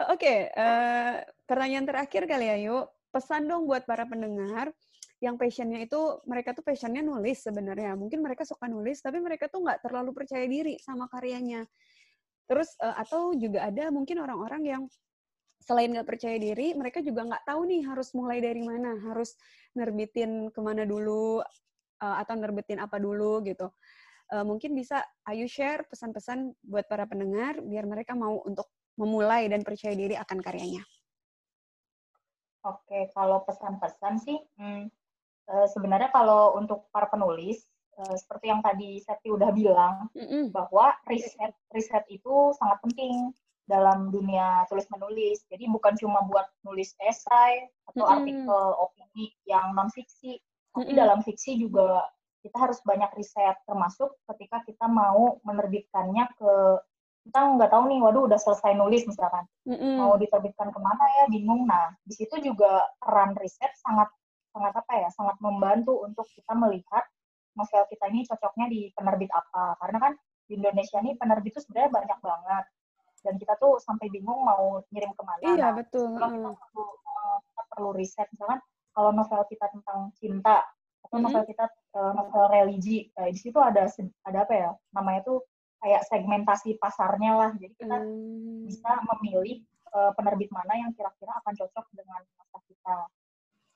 Oke, 0.14 0.16
okay, 0.16 0.52
uh, 0.56 1.24
pertanyaan 1.48 1.88
terakhir 1.88 2.28
kali 2.28 2.46
ya, 2.48 2.56
yuk. 2.60 2.92
Pesan 3.12 3.48
dong 3.48 3.68
buat 3.68 3.84
para 3.84 4.08
pendengar 4.08 4.72
yang 5.22 5.38
passionnya 5.38 5.86
itu 5.86 6.02
mereka 6.26 6.58
tuh 6.58 6.66
passionnya 6.66 7.06
nulis 7.06 7.46
sebenarnya. 7.46 7.94
Mungkin 7.94 8.26
mereka 8.26 8.42
suka 8.42 8.66
nulis 8.66 9.06
tapi 9.06 9.22
mereka 9.22 9.46
tuh 9.48 9.62
nggak 9.62 9.86
terlalu 9.86 10.18
percaya 10.18 10.50
diri 10.50 10.82
sama 10.82 11.06
karyanya. 11.12 11.62
Terus 12.50 12.74
uh, 12.82 12.98
atau 12.98 13.38
juga 13.38 13.70
ada 13.70 13.94
mungkin 13.94 14.18
orang-orang 14.18 14.64
yang 14.66 14.84
selain 15.62 15.94
nggak 15.94 16.10
percaya 16.10 16.42
diri 16.42 16.74
mereka 16.74 17.06
juga 17.06 17.22
nggak 17.22 17.46
tahu 17.46 17.62
nih 17.70 17.86
harus 17.86 18.10
mulai 18.18 18.42
dari 18.42 18.66
mana. 18.66 18.98
Harus 18.98 19.38
nerbitin 19.78 20.50
ke 20.50 20.60
mana 20.60 20.90
dulu 20.90 21.46
uh, 22.02 22.20
atau 22.20 22.34
nerbitin 22.36 22.82
apa 22.82 22.98
dulu 22.98 23.46
gitu 23.46 23.70
uh, 24.32 24.46
mungkin 24.48 24.74
bisa 24.74 25.04
Ayu 25.28 25.46
share 25.46 25.86
pesan-pesan 25.86 26.56
buat 26.66 26.88
para 26.88 27.06
pendengar 27.06 27.60
biar 27.62 27.86
mereka 27.86 28.16
mau 28.16 28.42
untuk 28.48 28.72
memulai 28.96 29.48
dan 29.52 29.64
percaya 29.64 29.96
diri 29.96 30.16
akan 30.20 30.40
karyanya. 30.44 30.84
Oke, 32.62 33.10
kalau 33.18 33.42
pesan-pesan 33.50 34.22
sih, 34.22 34.38
hmm, 34.62 34.86
uh, 35.50 35.68
sebenarnya 35.72 36.14
kalau 36.14 36.54
untuk 36.62 36.86
para 36.94 37.10
penulis, 37.10 37.66
uh, 37.98 38.14
seperti 38.14 38.54
yang 38.54 38.62
tadi 38.62 39.02
Septi 39.02 39.34
udah 39.34 39.50
bilang, 39.50 40.06
mm-hmm. 40.14 40.54
bahwa 40.54 40.94
riset 41.10 41.58
riset 41.74 42.06
itu 42.14 42.54
sangat 42.62 42.78
penting 42.86 43.34
dalam 43.66 44.14
dunia 44.14 44.62
tulis 44.70 44.86
menulis. 44.94 45.42
Jadi 45.50 45.66
bukan 45.74 45.98
cuma 45.98 46.22
buat 46.30 46.46
nulis 46.62 46.94
esai 47.02 47.66
atau 47.90 48.06
mm-hmm. 48.06 48.14
artikel 48.14 48.64
opini 48.78 49.26
yang 49.50 49.74
non 49.74 49.90
fiksi, 49.90 50.38
tapi 50.72 50.92
mm-hmm. 50.92 51.00
dalam 51.00 51.20
fiksi 51.24 51.60
juga 51.60 52.08
kita 52.42 52.58
harus 52.58 52.82
banyak 52.82 53.12
riset, 53.14 53.54
termasuk 53.70 54.18
ketika 54.34 54.66
kita 54.66 54.90
mau 54.90 55.38
menerbitkannya 55.46 56.26
ke 56.40 56.54
kita 57.22 57.38
nggak 57.38 57.70
tahu 57.70 57.86
nih, 57.86 58.02
waduh 58.02 58.26
udah 58.26 58.40
selesai 58.42 58.74
nulis 58.74 59.06
misalkan, 59.06 59.46
mm-hmm. 59.70 60.02
mau 60.02 60.18
diterbitkan 60.18 60.74
ke 60.74 60.80
mana 60.82 61.06
ya, 61.22 61.24
bingung. 61.30 61.70
Nah, 61.70 61.94
di 62.02 62.18
situ 62.18 62.34
juga 62.42 62.82
peran 62.98 63.38
riset 63.38 63.70
sangat 63.78 64.10
sangat 64.50 64.74
apa 64.74 64.94
ya, 65.06 65.10
sangat 65.14 65.38
membantu 65.38 66.02
untuk 66.02 66.26
kita 66.34 66.58
melihat 66.58 67.06
novel 67.54 67.84
kita 67.94 68.10
ini 68.10 68.26
cocoknya 68.26 68.66
di 68.74 68.90
penerbit 68.98 69.30
apa. 69.38 69.78
Karena 69.78 69.98
kan 70.02 70.14
di 70.50 70.58
Indonesia 70.58 70.98
ini 70.98 71.14
penerbit 71.14 71.54
itu 71.54 71.62
sebenarnya 71.62 71.92
banyak 71.94 72.20
banget, 72.26 72.66
dan 73.22 73.34
kita 73.38 73.54
tuh 73.62 73.78
sampai 73.78 74.10
bingung 74.10 74.42
mau 74.42 74.82
ngirim 74.90 75.14
ke 75.14 75.22
mana. 75.22 75.42
Iya 75.46 75.56
nah, 75.62 75.72
betul. 75.78 76.18
Kita, 76.18 76.26
mm. 76.26 76.58
perlu, 76.58 76.86
uh, 76.90 77.38
kita 77.46 77.62
perlu 77.70 77.90
riset, 77.94 78.28
misalkan 78.34 78.60
kalau 79.02 79.18
novel 79.18 79.42
kita 79.50 79.66
tentang 79.74 80.14
cinta 80.14 80.62
atau 81.02 81.18
mm-hmm. 81.18 81.26
novel 81.26 81.44
kita 81.50 81.66
uh, 81.98 82.14
novel 82.14 82.46
religi, 82.54 83.10
uh, 83.18 83.26
di 83.34 83.40
situ 83.42 83.58
ada 83.58 83.90
ada 84.30 84.40
apa 84.46 84.54
ya, 84.54 84.70
namanya 84.94 85.26
tuh 85.26 85.42
kayak 85.82 86.06
segmentasi 86.06 86.78
pasarnya 86.78 87.34
lah. 87.34 87.52
Jadi 87.58 87.74
kita 87.74 87.98
hmm. 87.98 88.70
bisa 88.70 89.02
memilih 89.10 89.66
uh, 89.98 90.14
penerbit 90.14 90.54
mana 90.54 90.78
yang 90.78 90.94
kira-kira 90.94 91.34
akan 91.42 91.54
cocok 91.58 91.86
dengan 91.98 92.22
masa 92.38 92.58
kita. 92.70 92.96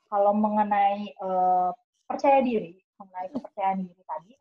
Kalau 0.06 0.38
mengenai 0.38 1.18
uh, 1.18 1.74
percaya 2.06 2.46
diri, 2.46 2.78
mengenai 3.02 3.34
kepercayaan 3.34 3.82
diri 3.82 4.04
tadi, 4.06 4.34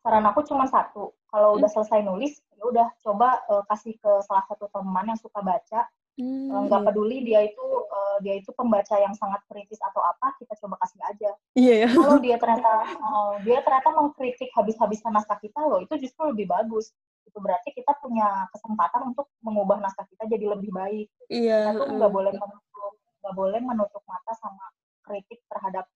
saran 0.00 0.24
aku 0.24 0.40
cuma 0.48 0.64
satu. 0.64 1.12
Kalau 1.28 1.52
hmm. 1.52 1.58
udah 1.60 1.68
selesai 1.68 2.00
nulis, 2.00 2.40
ya 2.56 2.64
udah 2.64 2.88
coba 3.04 3.44
uh, 3.52 3.60
kasih 3.68 4.00
ke 4.00 4.12
salah 4.24 4.48
satu 4.48 4.72
teman 4.72 5.12
yang 5.12 5.20
suka 5.20 5.44
baca 5.44 5.84
Hmm, 6.18 6.50
eh, 6.50 6.60
nggak 6.66 6.82
peduli 6.90 7.22
dia 7.22 7.46
itu 7.46 7.62
uh, 7.86 8.18
dia 8.20 8.36
itu 8.42 8.50
pembaca 8.52 8.98
yang 8.98 9.14
sangat 9.14 9.40
kritis 9.46 9.78
atau 9.78 10.02
apa 10.02 10.34
kita 10.42 10.52
coba 10.58 10.76
kasih 10.82 11.00
aja. 11.06 11.30
Iya 11.54 11.74
yeah, 11.86 11.90
kalau 11.94 12.18
dia 12.18 12.36
ternyata 12.36 12.72
uh, 12.98 13.32
dia 13.46 13.58
ternyata 13.62 13.88
mengkritik 13.94 14.50
habis-habisan 14.52 15.14
naskah 15.14 15.38
kita 15.38 15.60
loh 15.64 15.78
itu 15.78 15.94
justru 16.02 16.28
lebih 16.34 16.50
bagus. 16.50 16.90
Itu 17.24 17.38
berarti 17.38 17.70
kita 17.70 17.94
punya 18.02 18.50
kesempatan 18.50 19.14
untuk 19.14 19.30
mengubah 19.40 19.78
naskah 19.78 20.04
kita 20.10 20.26
jadi 20.26 20.50
lebih 20.50 20.74
baik. 20.74 21.06
Iya 21.30 21.46
yeah, 21.46 21.62
kita 21.72 21.86
tuh 21.86 21.94
nggak 21.96 22.12
uh. 22.12 22.16
boleh 22.18 22.32
menutup 22.34 22.92
nggak 23.20 23.34
boleh 23.36 23.60
menutup 23.62 24.02
mata 24.04 24.32
sama 24.36 24.64
kritik 25.06 25.40
terhadap 25.46 25.86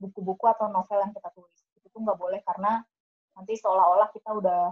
buku-buku 0.00 0.48
uh, 0.48 0.52
atau 0.56 0.70
novel 0.70 1.02
yang 1.02 1.12
kita 1.12 1.28
tulis. 1.34 1.58
Itu 1.76 1.92
tuh 1.92 2.00
nggak 2.00 2.16
boleh 2.16 2.40
karena 2.46 2.80
nanti 3.36 3.52
seolah-olah 3.58 4.08
kita 4.12 4.32
udah 4.32 4.62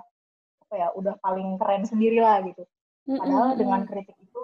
apa 0.68 0.74
ya 0.78 0.88
udah 0.94 1.18
paling 1.18 1.58
keren 1.58 1.82
sendiri 1.82 2.22
lah 2.22 2.38
gitu 2.46 2.62
padahal 3.18 3.46
mm 3.46 3.52
-hmm. 3.54 3.60
dengan 3.60 3.80
kritik 3.88 4.16
itu 4.20 4.42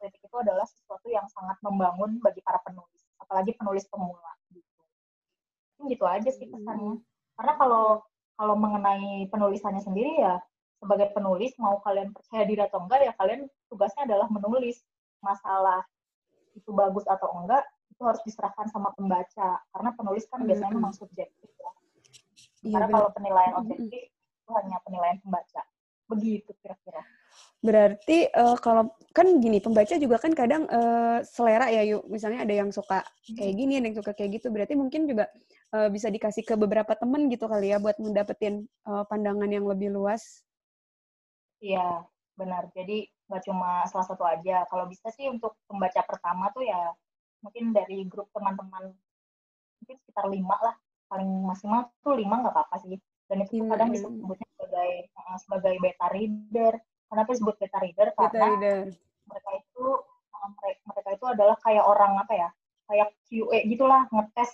kritik 0.00 0.22
itu 0.24 0.36
adalah 0.40 0.64
sesuatu 0.64 1.06
yang 1.12 1.28
sangat 1.28 1.60
membangun 1.60 2.16
bagi 2.24 2.40
para 2.40 2.56
penulis, 2.64 3.04
apalagi 3.20 3.52
penulis 3.52 3.84
pemula 3.86 4.32
gitu. 4.56 4.80
Gitu 5.84 6.04
aja 6.08 6.30
sih 6.32 6.48
pesannya. 6.48 6.96
Hmm. 6.96 7.04
Karena 7.36 7.52
kalau 7.60 7.86
kalau 8.40 8.56
mengenai 8.56 9.28
penulisannya 9.28 9.84
sendiri 9.84 10.16
ya 10.16 10.40
sebagai 10.80 11.12
penulis 11.12 11.52
mau 11.60 11.76
kalian 11.84 12.16
percaya 12.16 12.48
diri 12.48 12.64
atau 12.64 12.80
enggak 12.80 13.04
ya 13.04 13.12
kalian 13.20 13.44
tugasnya 13.68 14.08
adalah 14.08 14.32
menulis 14.32 14.80
masalah 15.20 15.84
itu 16.56 16.72
bagus 16.72 17.04
atau 17.04 17.28
enggak 17.36 17.68
itu 17.92 18.00
harus 18.00 18.24
diserahkan 18.24 18.72
sama 18.72 18.96
pembaca 18.96 19.60
karena 19.60 19.90
penulis 19.92 20.24
kan 20.32 20.40
biasanya 20.48 20.72
memang 20.72 20.96
subjektif 20.96 21.52
ya. 21.60 21.70
Iya, 22.64 22.80
Karena 22.80 22.88
kalau 22.96 23.08
penilaian 23.12 23.54
objektif 23.60 24.08
itu 24.08 24.50
hanya 24.56 24.80
penilaian 24.88 25.20
pembaca. 25.20 25.62
Begitu 26.10 26.50
kira-kira. 26.58 27.06
Berarti 27.60 28.26
uh, 28.32 28.56
kalau 28.58 28.90
kan 29.12 29.38
gini 29.38 29.60
pembaca 29.60 29.94
juga 30.00 30.16
kan 30.16 30.32
kadang 30.32 30.64
uh, 30.66 31.22
selera 31.22 31.70
ya 31.70 31.86
yuk. 31.86 32.08
Misalnya 32.10 32.42
ada 32.42 32.54
yang 32.56 32.74
suka 32.74 33.04
kayak 33.36 33.54
gini 33.54 33.78
ada 33.78 33.86
yang 33.92 33.98
suka 34.00 34.12
kayak 34.16 34.40
gitu. 34.40 34.50
Berarti 34.50 34.74
mungkin 34.74 35.06
juga 35.06 35.30
uh, 35.76 35.88
bisa 35.92 36.10
dikasih 36.10 36.42
ke 36.42 36.54
beberapa 36.58 36.96
temen 36.96 37.30
gitu 37.30 37.46
kali 37.46 37.70
ya 37.70 37.78
buat 37.78 38.00
mendapetin 38.00 38.66
uh, 38.88 39.04
pandangan 39.06 39.48
yang 39.52 39.68
lebih 39.68 39.92
luas. 39.92 40.42
Iya 41.60 42.08
benar. 42.34 42.72
Jadi 42.72 43.06
nggak 43.28 43.42
cuma 43.46 43.84
salah 43.86 44.06
satu 44.08 44.24
aja. 44.26 44.64
Kalau 44.66 44.88
bisa 44.88 45.12
sih 45.14 45.28
untuk 45.28 45.60
pembaca 45.68 46.00
pertama 46.02 46.48
tuh 46.50 46.64
ya 46.64 46.90
mungkin 47.44 47.72
dari 47.76 48.04
grup 48.08 48.32
teman-teman 48.32 48.90
mungkin 49.84 49.96
sekitar 50.00 50.26
lima 50.32 50.56
lah. 50.58 50.74
Paling 51.12 51.28
maksimal 51.44 51.92
tuh 52.00 52.16
lima 52.16 52.40
nggak 52.40 52.56
apa-apa 52.56 52.76
sih 52.80 52.96
dan 53.30 53.46
itu 53.46 53.62
hmm. 53.62 53.70
kadang 53.70 53.90
disebutnya 53.94 54.48
sebagai 54.58 54.90
uh, 55.14 55.38
sebagai 55.38 55.74
beta 55.78 56.06
reader 56.10 56.74
Kenapa 57.10 57.34
disebut 57.34 57.54
beta 57.58 57.78
reader? 57.82 58.08
Karena 58.14 58.30
beta 58.30 58.46
reader. 58.46 58.78
mereka 59.26 59.50
itu 59.58 59.86
mereka 60.86 61.10
itu 61.10 61.26
adalah 61.26 61.56
kayak 61.58 61.84
orang 61.84 62.12
apa 62.22 62.32
ya? 62.38 62.48
Kayak 62.86 63.08
QA 63.26 63.58
gitulah 63.66 64.06
ngetes. 64.14 64.50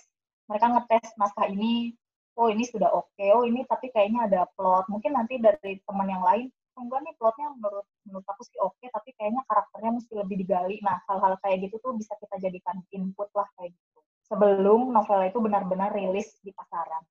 Mereka 0.49 0.65
ngetes 0.73 1.05
naskah 1.21 1.47
ini. 1.53 1.93
Oh 2.33 2.49
ini 2.49 2.65
sudah 2.65 2.89
oke. 2.89 3.13
Okay. 3.13 3.29
Oh 3.29 3.45
ini 3.45 3.61
tapi 3.69 3.93
kayaknya 3.93 4.25
ada 4.25 4.41
plot. 4.57 4.89
Mungkin 4.89 5.13
nanti 5.13 5.37
dari 5.37 5.77
teman 5.85 6.09
yang 6.09 6.25
lain 6.25 6.49
oh, 6.77 6.81
enggak 6.85 7.01
nih 7.05 7.13
plotnya 7.17 7.47
menurut 7.57 7.85
menurut 8.05 8.27
aku 8.29 8.41
sih 8.45 8.57
oke 8.61 8.77
okay, 8.77 8.93
tapi 8.93 9.09
kayaknya 9.17 9.41
karakternya 9.49 9.91
mesti 9.97 10.13
lebih 10.13 10.37
digali 10.45 10.77
nah 10.85 11.01
hal-hal 11.09 11.33
kayak 11.41 11.65
gitu 11.65 11.81
tuh 11.81 11.97
bisa 11.97 12.13
kita 12.21 12.37
jadikan 12.37 12.77
input 12.93 13.33
lah 13.33 13.49
kayak 13.57 13.73
gitu 13.73 13.99
sebelum 14.29 14.93
novel 14.93 15.25
itu 15.25 15.41
benar-benar 15.41 15.89
rilis 15.89 16.37
di 16.45 16.53
pasaran 16.53 17.01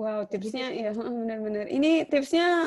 wow 0.00 0.24
tipsnya 0.24 0.72
ya 0.72 0.96
benar-benar 0.96 1.68
ini 1.68 2.08
tipsnya 2.08 2.64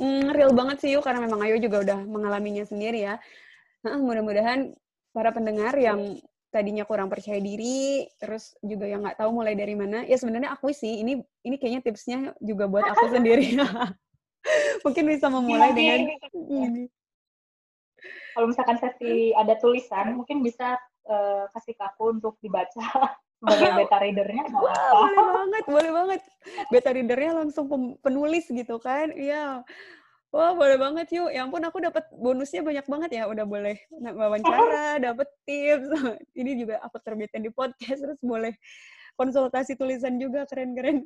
mm, 0.00 0.32
real 0.32 0.56
banget 0.56 0.80
sih 0.80 0.90
yuk 0.96 1.04
karena 1.04 1.20
memang 1.20 1.44
Ayu 1.44 1.60
juga 1.60 1.84
udah 1.84 1.98
mengalaminya 2.08 2.64
sendiri 2.64 3.04
ya. 3.04 3.20
Nah, 3.84 3.96
mudah-mudahan 4.00 4.72
para 5.12 5.30
pendengar 5.32 5.76
yang 5.76 6.16
tadinya 6.50 6.82
kurang 6.82 7.06
percaya 7.06 7.38
diri, 7.38 8.04
terus 8.18 8.58
juga 8.60 8.88
yang 8.90 9.06
nggak 9.06 9.22
tahu 9.22 9.30
mulai 9.30 9.54
dari 9.54 9.78
mana, 9.78 10.02
ya 10.02 10.18
sebenarnya 10.18 10.50
aku 10.50 10.74
sih 10.74 11.00
ini 11.00 11.22
ini 11.46 11.56
kayaknya 11.56 11.80
tipsnya 11.84 12.18
juga 12.42 12.66
buat 12.66 12.84
aku 12.90 13.04
sendiri. 13.14 13.54
Mungkin 14.84 15.04
bisa 15.04 15.28
memulai 15.28 15.76
dengan 15.76 16.16
ini. 16.48 16.84
Kalau 18.32 18.46
misalkan 18.48 18.80
sesi 18.80 19.36
ada 19.36 19.52
tulisan, 19.60 20.16
mungkin 20.16 20.40
bisa 20.40 20.80
uh, 21.04 21.44
kasih 21.52 21.76
ke 21.76 21.84
aku 21.84 22.16
untuk 22.16 22.40
dibaca 22.40 22.80
sebagai 23.40 23.70
beta 23.80 23.96
readernya 23.96 24.44
Wah, 24.52 24.92
boleh 24.92 25.24
banget 25.32 25.64
boleh 25.64 25.90
banget 25.96 26.20
beta 26.68 26.90
readernya 26.92 27.32
langsung 27.40 27.66
penulis 28.04 28.44
gitu 28.48 28.76
kan 28.76 29.08
iya 29.16 29.64
Wah, 30.30 30.54
boleh 30.54 30.78
banget 30.78 31.10
yuk. 31.10 31.26
Ya 31.34 31.42
ampun, 31.42 31.58
aku 31.66 31.82
dapat 31.82 32.06
bonusnya 32.14 32.62
banyak 32.62 32.86
banget 32.86 33.10
ya. 33.18 33.26
Udah 33.26 33.42
boleh 33.42 33.74
wawancara, 33.98 34.94
dapat 35.10 35.26
tips. 35.42 35.90
Ini 36.40 36.54
juga 36.54 36.78
aku 36.86 37.02
terbitin 37.02 37.42
di 37.42 37.50
podcast, 37.50 37.98
terus 37.98 38.20
boleh 38.22 38.54
konsultasi 39.18 39.74
tulisan 39.74 40.22
juga. 40.22 40.46
Keren-keren. 40.46 41.02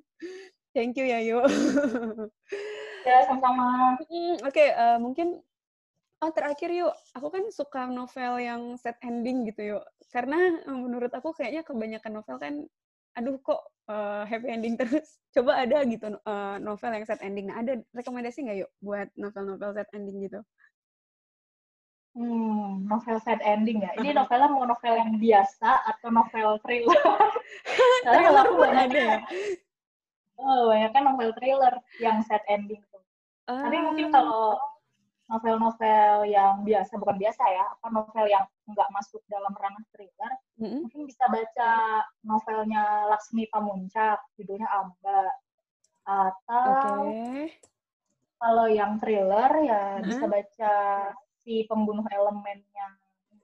Thank 0.76 1.00
you 1.00 1.08
ya, 1.08 1.24
yuk. 1.24 1.48
Ya, 3.04 3.24
sama-sama. 3.28 3.64
Hmm, 4.12 4.36
Oke, 4.44 4.52
okay, 4.52 4.68
uh, 4.76 4.96
eh, 4.96 4.98
mungkin 5.00 5.40
oh, 6.24 6.32
terakhir 6.32 6.72
yuk. 6.72 6.94
Aku 7.12 7.28
kan 7.28 7.44
suka 7.52 7.84
novel 7.86 8.40
yang 8.40 8.80
set 8.80 8.96
ending 9.04 9.44
gitu 9.44 9.76
yuk 9.76 9.84
karena 10.14 10.62
menurut 10.70 11.10
aku 11.10 11.34
kayaknya 11.34 11.66
kebanyakan 11.66 12.22
novel 12.22 12.38
kan 12.38 12.54
aduh 13.18 13.34
kok 13.42 13.66
uh, 13.90 14.22
happy 14.22 14.46
ending 14.46 14.78
terus 14.78 15.18
coba 15.34 15.66
ada 15.66 15.82
gitu 15.82 16.14
uh, 16.22 16.56
novel 16.62 16.94
yang 16.94 17.02
set 17.02 17.18
ending 17.26 17.50
nah 17.50 17.58
ada 17.58 17.82
rekomendasi 17.90 18.46
nggak 18.46 18.58
yuk 18.62 18.70
buat 18.78 19.10
novel-novel 19.18 19.74
set 19.74 19.90
ending 19.90 20.30
gitu 20.30 20.38
Hmm, 22.14 22.86
novel 22.86 23.18
set 23.26 23.42
ending 23.42 23.82
ya. 23.82 23.90
Ini 23.98 24.14
novelnya 24.14 24.46
mau 24.46 24.62
novel 24.62 24.94
yang 24.94 25.18
biasa 25.18 25.82
atau 25.82 26.14
novel 26.14 26.62
thriller? 26.62 26.94
Karena 28.06 28.38
aku 28.38 28.54
banyak 28.54 28.86
ada 28.86 29.00
ya. 29.02 29.18
Oh, 30.38 30.70
banyak 30.70 30.94
kan 30.94 31.02
novel 31.10 31.34
thriller 31.34 31.74
yang 31.98 32.22
set 32.22 32.46
ending 32.46 32.78
tuh. 32.94 33.02
Uh... 33.50 33.66
Tapi 33.66 33.82
mungkin 33.82 34.14
kalau 34.14 34.62
novel-novel 35.24 36.28
yang 36.28 36.60
biasa 36.60 37.00
bukan 37.00 37.16
biasa 37.16 37.42
ya 37.48 37.64
apa 37.72 37.86
novel 37.88 38.26
yang 38.28 38.44
nggak 38.68 38.90
masuk 38.92 39.24
dalam 39.28 39.52
ranah 39.56 39.84
thriller 39.92 40.32
mm-hmm. 40.60 40.80
mungkin 40.84 41.02
bisa 41.08 41.24
baca 41.32 41.72
novelnya 42.20 43.08
Laksmi 43.08 43.48
Pamuncak 43.48 44.20
judulnya 44.36 44.68
Amba 44.68 45.24
atau 46.04 47.08
okay. 47.08 47.56
kalau 48.36 48.66
yang 48.68 49.00
thriller 49.00 49.50
ya 49.64 49.82
mm-hmm. 49.96 50.08
bisa 50.12 50.24
baca 50.28 50.74
si 51.40 51.64
pembunuh 51.64 52.04
elemennya 52.12 52.88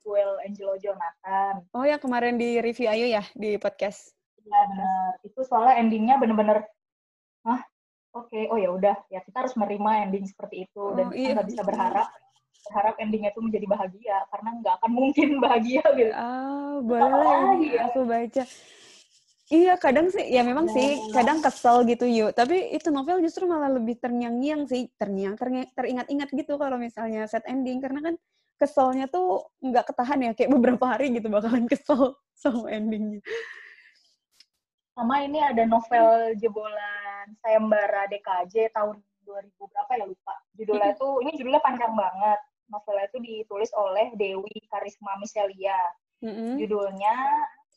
Joel 0.04 0.36
Angelo 0.44 0.76
Jonathan 0.76 1.64
oh 1.72 1.84
ya 1.84 1.96
kemarin 1.96 2.36
di 2.36 2.60
review 2.60 2.92
Ayu 2.92 3.08
ya 3.08 3.24
di 3.32 3.56
podcast 3.56 4.12
Iya 4.40 4.60
benar 4.72 5.10
itu 5.24 5.40
soalnya 5.44 5.80
endingnya 5.80 6.16
bener-bener 6.20 6.64
ah 7.48 7.60
oke 8.14 8.28
okay, 8.30 8.50
oh 8.50 8.58
ya 8.58 8.70
udah 8.74 8.96
ya 9.12 9.20
kita 9.22 9.46
harus 9.46 9.54
menerima 9.54 9.90
ending 10.10 10.26
seperti 10.26 10.66
itu 10.66 10.82
dan 10.98 11.10
oh, 11.10 11.14
kita 11.14 11.30
nggak 11.38 11.48
bisa 11.50 11.62
berharap 11.62 12.08
berharap 12.70 12.94
endingnya 13.00 13.30
itu 13.32 13.40
menjadi 13.40 13.66
bahagia 13.66 14.16
karena 14.30 14.50
nggak 14.60 14.74
akan 14.80 14.90
mungkin 14.92 15.28
bahagia 15.44 15.84
gitu. 15.96 16.12
Ah, 16.12 16.78
boleh 16.84 17.10
lah 17.10 17.56
ya. 17.58 17.80
aku 17.88 18.00
baca. 18.04 18.44
Iya, 19.50 19.74
kadang 19.82 20.06
sih, 20.14 20.22
ya 20.30 20.46
memang 20.46 20.70
nah, 20.70 20.74
sih, 20.78 21.10
kadang 21.10 21.42
kesel 21.42 21.82
gitu 21.82 22.06
yuk. 22.06 22.30
Tapi 22.38 22.70
itu 22.70 22.86
novel 22.94 23.18
justru 23.18 23.50
malah 23.50 23.66
lebih 23.66 23.98
terngiang-ngiang 23.98 24.70
sih, 24.70 24.86
terngiang, 24.94 25.34
teringat-ingat 25.74 26.30
gitu 26.30 26.54
kalau 26.54 26.78
misalnya 26.78 27.26
set 27.26 27.42
ending. 27.50 27.82
Karena 27.82 27.98
kan 27.98 28.14
keselnya 28.62 29.10
tuh 29.10 29.50
nggak 29.58 29.90
ketahan 29.90 30.22
ya, 30.22 30.30
kayak 30.38 30.54
beberapa 30.54 30.94
hari 30.94 31.10
gitu 31.10 31.26
bakalan 31.26 31.66
kesel 31.66 32.14
sama 32.46 32.70
endingnya. 32.70 33.18
Sama 34.94 35.26
ini 35.26 35.42
ada 35.42 35.66
novel 35.66 36.38
jebolan 36.38 37.09
sayembara 37.38 38.10
DKJ 38.10 38.74
tahun 38.74 38.98
2000 39.26 39.54
berapa 39.56 39.92
ya 39.94 40.04
lupa. 40.10 40.34
Judulnya 40.58 40.88
itu 40.96 41.08
ini 41.22 41.30
judulnya 41.38 41.62
panjang 41.62 41.92
banget. 41.94 42.40
Novelnya 42.70 43.06
itu 43.10 43.18
ditulis 43.18 43.70
oleh 43.74 44.14
Dewi 44.14 44.56
Karisma 44.70 45.18
Miselia. 45.18 45.78
Mm-hmm. 46.22 46.58
Judulnya 46.62 47.16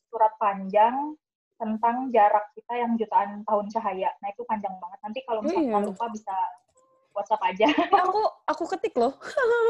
Surat 0.10 0.34
Panjang 0.38 1.18
tentang 1.58 2.12
jarak 2.12 2.52
kita 2.54 2.74
yang 2.76 2.94
jutaan 3.00 3.42
tahun 3.48 3.66
cahaya. 3.74 4.10
Nah 4.20 4.28
itu 4.30 4.44
panjang 4.46 4.74
banget. 4.78 5.00
Nanti 5.02 5.20
kalau 5.26 5.40
misalnya 5.42 5.80
oh, 5.80 5.82
iya. 5.82 5.90
lupa 5.90 6.06
bisa 6.12 6.36
WhatsApp 7.14 7.42
aja. 7.46 7.68
aku 8.04 8.22
aku 8.50 8.64
ketik 8.76 8.94
loh 8.98 9.14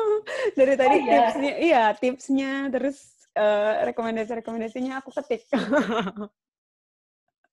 dari 0.57 0.73
tadi 0.79 0.97
oh, 0.97 1.03
iya. 1.03 1.11
tipsnya, 1.19 1.53
iya 1.59 1.83
tipsnya 1.93 2.51
terus 2.71 3.27
uh, 3.35 3.83
rekomendasi-rekomendasinya 3.87 5.03
aku 5.03 5.11
ketik. 5.21 5.43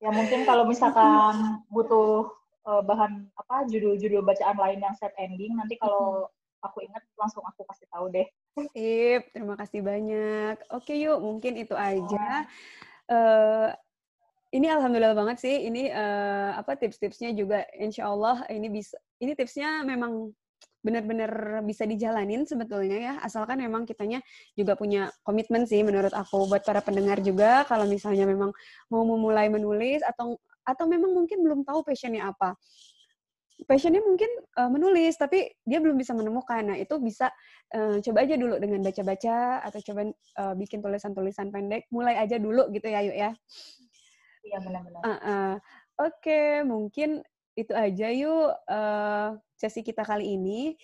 ya 0.00 0.10
mungkin 0.10 0.48
kalau 0.48 0.64
misalkan 0.64 1.60
butuh 1.68 2.32
uh, 2.64 2.82
bahan 2.82 3.28
apa 3.36 3.68
judul-judul 3.68 4.24
bacaan 4.24 4.56
lain 4.56 4.80
yang 4.80 4.96
set 4.96 5.12
ending, 5.20 5.54
nanti 5.54 5.76
kalau 5.76 6.28
aku 6.60 6.84
ingat 6.84 7.04
langsung 7.16 7.44
aku 7.44 7.64
kasih 7.68 7.86
tahu 7.92 8.08
deh. 8.12 8.26
Sip, 8.72 9.22
terima 9.32 9.54
kasih 9.56 9.80
banyak. 9.80 10.56
Oke 10.72 10.96
yuk, 10.96 11.20
mungkin 11.20 11.56
itu 11.56 11.72
aja. 11.76 12.44
Uh, 13.08 13.72
ini 14.50 14.66
alhamdulillah 14.66 15.16
banget 15.16 15.38
sih. 15.40 15.56
Ini 15.70 15.94
uh, 15.94 16.58
apa 16.58 16.76
tips-tipsnya 16.76 17.32
juga, 17.32 17.64
insya 17.78 18.10
Allah 18.10 18.44
ini 18.50 18.68
bisa. 18.68 18.98
Ini 19.20 19.32
tipsnya 19.36 19.84
memang 19.86 20.32
benar-benar 20.80 21.60
bisa 21.64 21.84
dijalanin 21.84 22.48
sebetulnya 22.48 22.96
ya. 22.96 23.14
Asalkan 23.20 23.60
memang 23.60 23.84
kitanya 23.84 24.24
juga 24.56 24.74
punya 24.76 25.12
komitmen 25.24 25.68
sih 25.68 25.84
menurut 25.84 26.12
aku 26.12 26.48
buat 26.48 26.64
para 26.64 26.80
pendengar 26.80 27.20
juga. 27.20 27.64
Kalau 27.68 27.84
misalnya 27.84 28.24
memang 28.24 28.50
mau 28.88 29.04
memulai 29.04 29.52
menulis 29.52 30.00
atau 30.04 30.40
atau 30.64 30.84
memang 30.88 31.12
mungkin 31.12 31.40
belum 31.44 31.60
tahu 31.64 31.84
passionnya 31.84 32.32
apa. 32.32 32.56
Passionnya 33.68 34.00
mungkin 34.00 34.28
uh, 34.56 34.72
menulis 34.72 35.20
tapi 35.20 35.52
dia 35.68 35.84
belum 35.84 36.00
bisa 36.00 36.16
menemukan. 36.16 36.64
Nah 36.64 36.76
itu 36.80 36.96
bisa 36.96 37.28
uh, 37.76 38.00
coba 38.00 38.24
aja 38.24 38.40
dulu 38.40 38.56
dengan 38.56 38.80
baca-baca 38.80 39.60
atau 39.60 39.80
coba 39.84 40.08
uh, 40.40 40.54
bikin 40.56 40.80
tulisan-tulisan 40.80 41.52
pendek. 41.52 41.84
Mulai 41.92 42.24
aja 42.24 42.40
dulu 42.40 42.72
gitu 42.72 42.88
ya 42.88 43.04
yuk 43.04 43.16
ya. 43.16 43.30
Iya 44.40 44.58
benar-benar. 44.64 45.00
Uh 45.04 45.12
-uh. 45.12 45.52
Oke, 46.00 46.32
okay, 46.32 46.48
mungkin 46.64 47.20
itu 47.66 47.72
aja 47.76 48.08
yuk 48.12 48.50
uh, 48.68 49.36
sesi 49.56 49.80
kita 49.84 50.02
kali 50.06 50.36
ini. 50.38 50.74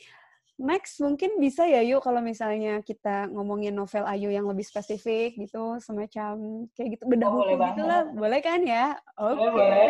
Next 0.56 0.96
mungkin 1.04 1.36
bisa 1.36 1.68
ya 1.68 1.84
yuk 1.84 2.00
kalau 2.00 2.24
misalnya 2.24 2.80
kita 2.80 3.28
ngomongin 3.28 3.76
novel 3.76 4.08
Ayu 4.08 4.32
yang 4.32 4.48
lebih 4.48 4.64
spesifik 4.64 5.36
gitu, 5.36 5.76
semacam 5.84 6.64
kayak 6.72 6.96
gitu 6.96 7.04
beda 7.04 7.28
oh, 7.28 7.32
buku 7.44 7.60
gitu 7.60 7.82
lah, 7.84 8.08
boleh 8.08 8.40
kan 8.40 8.64
ya? 8.64 8.96
Oke. 9.20 9.52
Okay. 9.52 9.88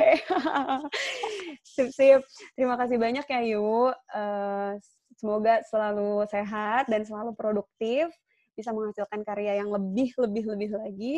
sip 1.79 1.89
sip. 1.95 2.21
Terima 2.59 2.75
kasih 2.75 2.99
banyak 2.99 3.27
ya 3.31 3.41
yuk. 3.47 3.95
Uh, 4.11 4.75
semoga 5.15 5.63
selalu 5.71 6.27
sehat 6.27 6.91
dan 6.91 7.07
selalu 7.07 7.33
produktif 7.39 8.11
bisa 8.57 8.73
menghasilkan 8.73 9.21
karya 9.23 9.61
yang 9.61 9.69
lebih 9.69 10.17
lebih 10.17 10.45
lebih 10.57 10.71
lagi. 10.75 11.15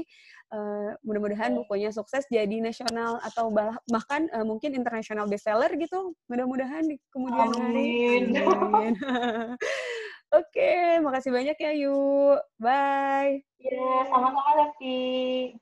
Uh, 0.51 0.99
mudah-mudahan 1.07 1.55
bukunya 1.55 1.95
sukses 1.95 2.27
jadi 2.27 2.59
nasional 2.59 3.23
atau 3.23 3.55
bah 3.55 3.79
bahkan 3.87 4.27
uh, 4.35 4.43
mungkin 4.43 4.75
internasional 4.75 5.31
bestseller 5.31 5.71
gitu. 5.79 6.13
Mudah-mudahan 6.27 6.85
di 6.85 6.99
kemudian 7.15 7.49
hari. 7.55 8.27
Amin. 8.43 8.93
Oke, 10.29 10.61
okay, 10.61 11.01
makasih 11.01 11.33
banyak 11.33 11.57
ya 11.57 11.73
Yu. 11.73 12.37
Bye. 12.61 13.41
Iya, 13.65 14.13
sama-sama 14.13 14.61
Lesti. 14.61 15.57